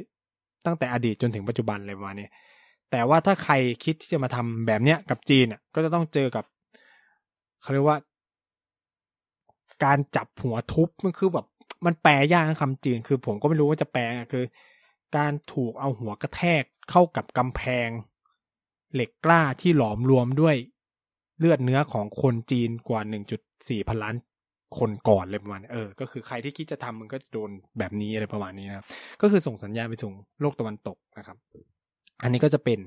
[0.65, 2.27] ตั้งแต่อดีตจนถึงปัจจุบันเลยประมาณนี้
[2.91, 3.53] แต่ว่าถ้าใคร
[3.83, 6.45] คิดที่จะมาทำแบบเนี้ยกับจีนอะก็จะต้องเจอกับ
[7.61, 7.97] เขาเรียกว่า
[9.83, 11.45] การจับหัวทุบมันคือแบบ
[11.85, 14.03] มันแปลยากนะคำจีนคือผมก็ไม่รู้ว่าจะแปล
[14.33, 14.43] คือ
[15.17, 17.89] การถูกเอาหัวกระแทกเข้ากับกำแพง
[18.93, 20.55] เหล็กกล้าที่หลอมรวมด้วย
[21.39, 23.01] เลือดเนื้อของคนจีนกว่า
[23.45, 24.15] 1.4 พันล้าน
[24.77, 27.49] คนก่อนเลยประมาณเออ ก็คือใครที่คิดจะทำมันก็จะโดน
[27.79, 28.85] แบบนี้อะไรประมาณนี้นะครับ
[29.21, 31.37] ก็คือส่งสัญญาณไปถึงโลกตะวันตกนะครับ
[32.21, 32.79] อันนี้ก็จะเป็น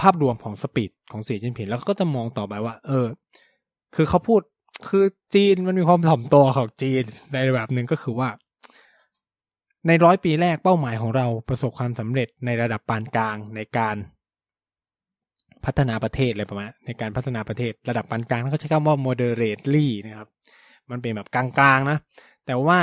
[0.00, 3.06] ภาพรวมของสปีดของสีจิ้นผิงแล้วก็จะมองต่อไปว่า เออ
[3.94, 4.40] คือเขาพูด
[4.88, 8.28] คือจีนมันมีความถ่อมตัวของจีนในแบบหนึ่งก็คือว่า
[9.86, 13.96] ในร้อยปีแรกเป้าหมายของเราประสบความสำเร็จในระดับปานกลางในการ
[15.64, 20.28] พัฒนาประเทศอะไรประมาณในการพัฒนาประเทศระดับปานกลางเขาใช้คำว่า moderately นะครับ
[20.90, 21.98] มันเป็นแบบกลางๆนะ
[22.46, 22.78] แต่ว่า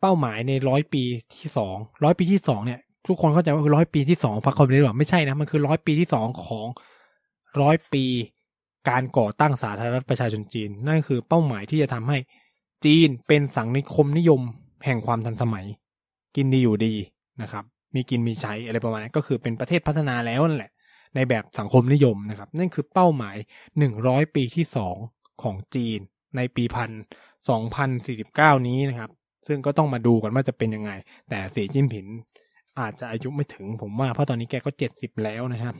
[0.00, 1.02] เป้าหมายในร้อยปี
[1.36, 6.66] ที่สองร้อยปีที่สองเนี่ย ทุกคนเข้าใจว่าคือร้อยปีที่สองพรรคคอมมิวนิสต์หรอไม่ใช่นะมันคือร้อยปีที่สองของ
[7.60, 8.04] ร้อยปี
[8.88, 12.18] การก่อตั้งสาธารณรัฐประชาชนจีน นั่นคือเป้าหมายที่จะทำให้
[12.84, 14.40] จีนเป็นสังคมนิยม
[14.84, 15.66] แห่งความทันสมัย
[16.36, 16.94] กินดีอยู่ดี
[17.42, 17.64] นะครับ
[17.94, 20.72] มีกินมีใช้อะไรประมาณนี้ก็คือเป็นประเทศพัฒนาแล้วนั่นแหละ
[21.14, 23.36] ในแบบสังคมนิยมนะครับ นั่นคือเป้าหมาย
[23.78, 24.96] หนึ่งร้อยปีที่สอง
[25.42, 25.98] ของจีน
[26.36, 26.90] ในปีพัน
[27.48, 29.10] สองพันสี่สิบเก้านี้นะครับ
[29.46, 30.90] ซึ่งก็ต้องมาดูกันว่าจะเป็นยังไง
[31.28, 32.06] แต่สีจิ้นผิน
[32.80, 35.74] อาจจะอายุไม่ถึงผมว่าเพราะตอนนี้แกก็เจ็ดสิบแล้วนะครับ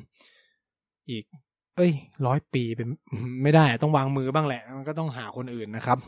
[1.10, 1.24] อีก
[1.76, 1.92] เอ้ย
[2.26, 2.88] ร้อยปีเป็น
[3.42, 5.98] ไม่ได้ต้องวางมือบ้างแหละ มันก็ต้องหาคนอื่นนะครับ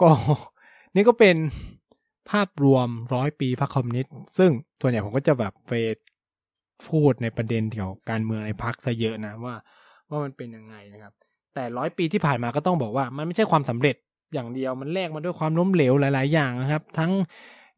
[0.00, 0.08] ก็
[0.94, 1.36] นี่ก็เป็น
[2.30, 4.50] ภาพรวมร้อยปีพรรคคอมมิวนิสต์ซึ่ง
[4.80, 5.72] ส่วนใหญ่ผมก็จะแบบไป
[6.88, 9.54] พูดในประเด็นเกี่ยวกับการเมืองในพักซะเยอะนะว่า
[10.10, 11.12] ว่ามันเป็นยังไงนะครับ
[11.54, 13.96] แต่ร้อยปีที่ผ่านมาก็ต้องบอกว่า มันไม่ใช่ความสำเร็จ
[14.34, 17.12] อย่างเดียวมันแลกมาด้วยความล้มเหลวหลาย ๆ อย่างนะครับ ทั้ง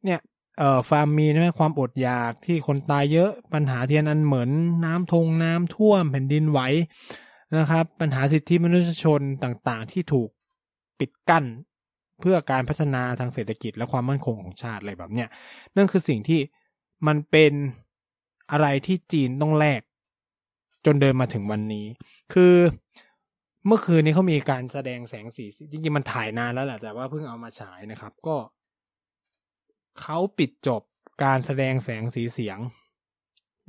[0.05, 0.19] เนี่ย
[0.59, 4.51] เอ่อฟาร์มมีใช่ไหมความอดอยากที่คนตายเยอะปัญหาเทียนอันเหมือน
[4.85, 6.61] น้ำทงน้ำท่วมแผ่นดินไหว
[7.59, 10.29] นะครับ ปัญหาสิทธิมนุษยชนต่างๆ ที่ถูก
[10.99, 11.45] ปิดกั้น
[12.21, 15.29] เพื่อการพัฒนาทางเศรษฐกิจและความมั่นคงของชาติอะไรแบบเนี้ย
[15.77, 16.41] นั่นคือสิ่งที่
[17.07, 17.53] มันเป็น
[18.53, 19.81] อะไรที่จีนต้องแลก
[20.87, 21.87] จนเดินมาถึงวันนี้
[22.33, 22.55] คือ
[23.67, 28.37] เมื่อคืนนี้เขามีการแสดงแสงสี จริงๆ มันถ่ายนานแล้วแหละแต่ว่าเพิ่งเอามาฉายนะครับ ก็
[30.01, 30.83] เขาปิดจบ
[31.25, 32.59] การแสดงแสงสีเสียง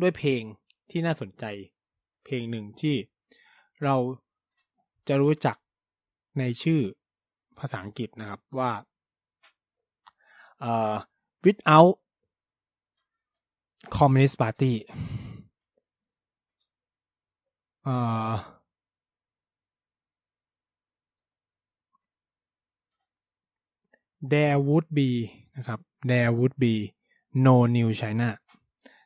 [0.01, 0.43] ด้วยเพลง
[0.91, 1.45] ที่น่าสนใจ
[2.25, 2.95] เพลงหนึ่งที่
[3.83, 3.95] เรา
[5.07, 5.57] จะรู้จัก
[6.39, 6.81] ในชื่อ
[7.61, 8.71] ภาษาอังกฤษนะครับว่า
[10.69, 10.95] uh,
[11.45, 11.95] without
[13.95, 14.73] communist party
[17.91, 18.35] uh,
[24.31, 25.09] there would be
[25.57, 26.75] นะครับ there would be
[27.45, 28.29] no new China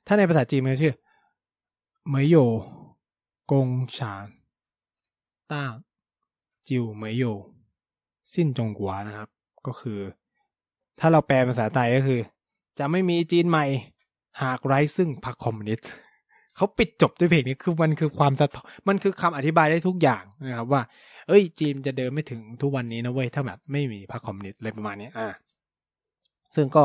[0.05, 0.95] ถ้าในภาษาจีนมันชื่อ
[2.07, 2.35] เหมยโย
[3.51, 4.25] กงฉาน
[5.51, 5.63] ต้า
[6.67, 7.23] จิวเหมยโย
[8.33, 9.29] สิ้นจงกัวนะครับ
[9.67, 9.99] ก็คือ
[10.99, 12.19] ถ้าเราแปลภาษาไทยก็คือ
[12.79, 13.65] จะไม่มีจีนใหม่
[14.43, 15.91] หากไร้ซึ่งพรรคคอมมิวนิสต์
[16.55, 20.81] เขาปิดจบด้วยเพลงนี้คือมันคือความสะท้อนมันคือคำอธิบายได้ทุกอย่างนะครับว่า
[21.27, 25.29] เอ้ยจีนจะเดินไม่ถึงทุกวันนี้นะเว้ยถ้าแบบไม่มีพรรคคอมมิวนิสต์อะไรประมาณนี้อ่า
[26.55, 26.83] ซึ่งก็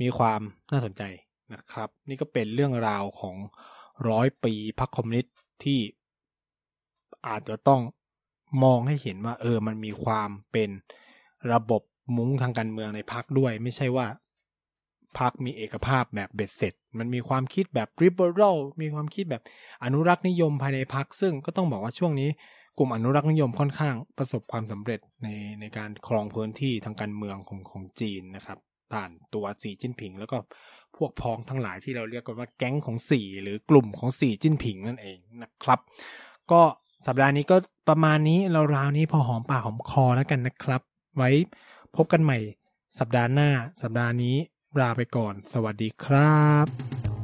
[0.00, 0.40] มีความ
[0.72, 1.02] น่าสนใจ
[1.54, 3.36] นะครับ นี่ก็เป็นเรื่องราวของ
[4.08, 5.78] ร้อยปีพรรคคอมมิวนิสต์ที่
[7.26, 7.80] อาจจะต้อง
[8.62, 10.70] มองให้เห็นว่า เออ มันมีความเป็น
[11.52, 11.82] ระบบ
[12.16, 14.06] มุ้งทางการเมืองในพรรคด้วย ไม่ใช่ว่า
[15.18, 19.42] พรรคมีเอกภาพแบบเบ็ดเสร็จ มันมีความคิดแบบ liberal มีความคิดแบบ
[19.84, 22.28] อนุรักษ์นิยมภายในพรรคซึ่งก็ต้องบอกว่าช่วงนี้
[22.78, 25.28] กลุ่มอนุรักษ์นิยมค่อนข้างประสบความสำเร็จใน
[25.60, 28.58] ในการครองพื้นที่ทางการเมืองของของจีนนะครับ
[28.92, 30.36] ผ่านตัวสีจิ้นผิง แล้วก็
[30.96, 35.80] พวกพ้องทั้งหลายที่เราเรียกกันว่าแก๊งของสี่หรือกลุ่มของสี่จิ้นผิงนั่นเองนะครับ
[36.52, 36.62] ก็
[37.06, 37.56] สัปดาห์นี้ก็
[37.88, 40.80] ประมาณนี้เราราวนี้พอหอมปากหอมคอแล้วกันนะครับ
[41.16, 41.30] ไว้
[41.96, 42.38] พบกันใหม่
[42.98, 43.48] สัปดาห์หน้า
[43.82, 44.36] สัปดาห์นี้
[44.80, 47.15] ลาไปก่อน สวัสดีครับ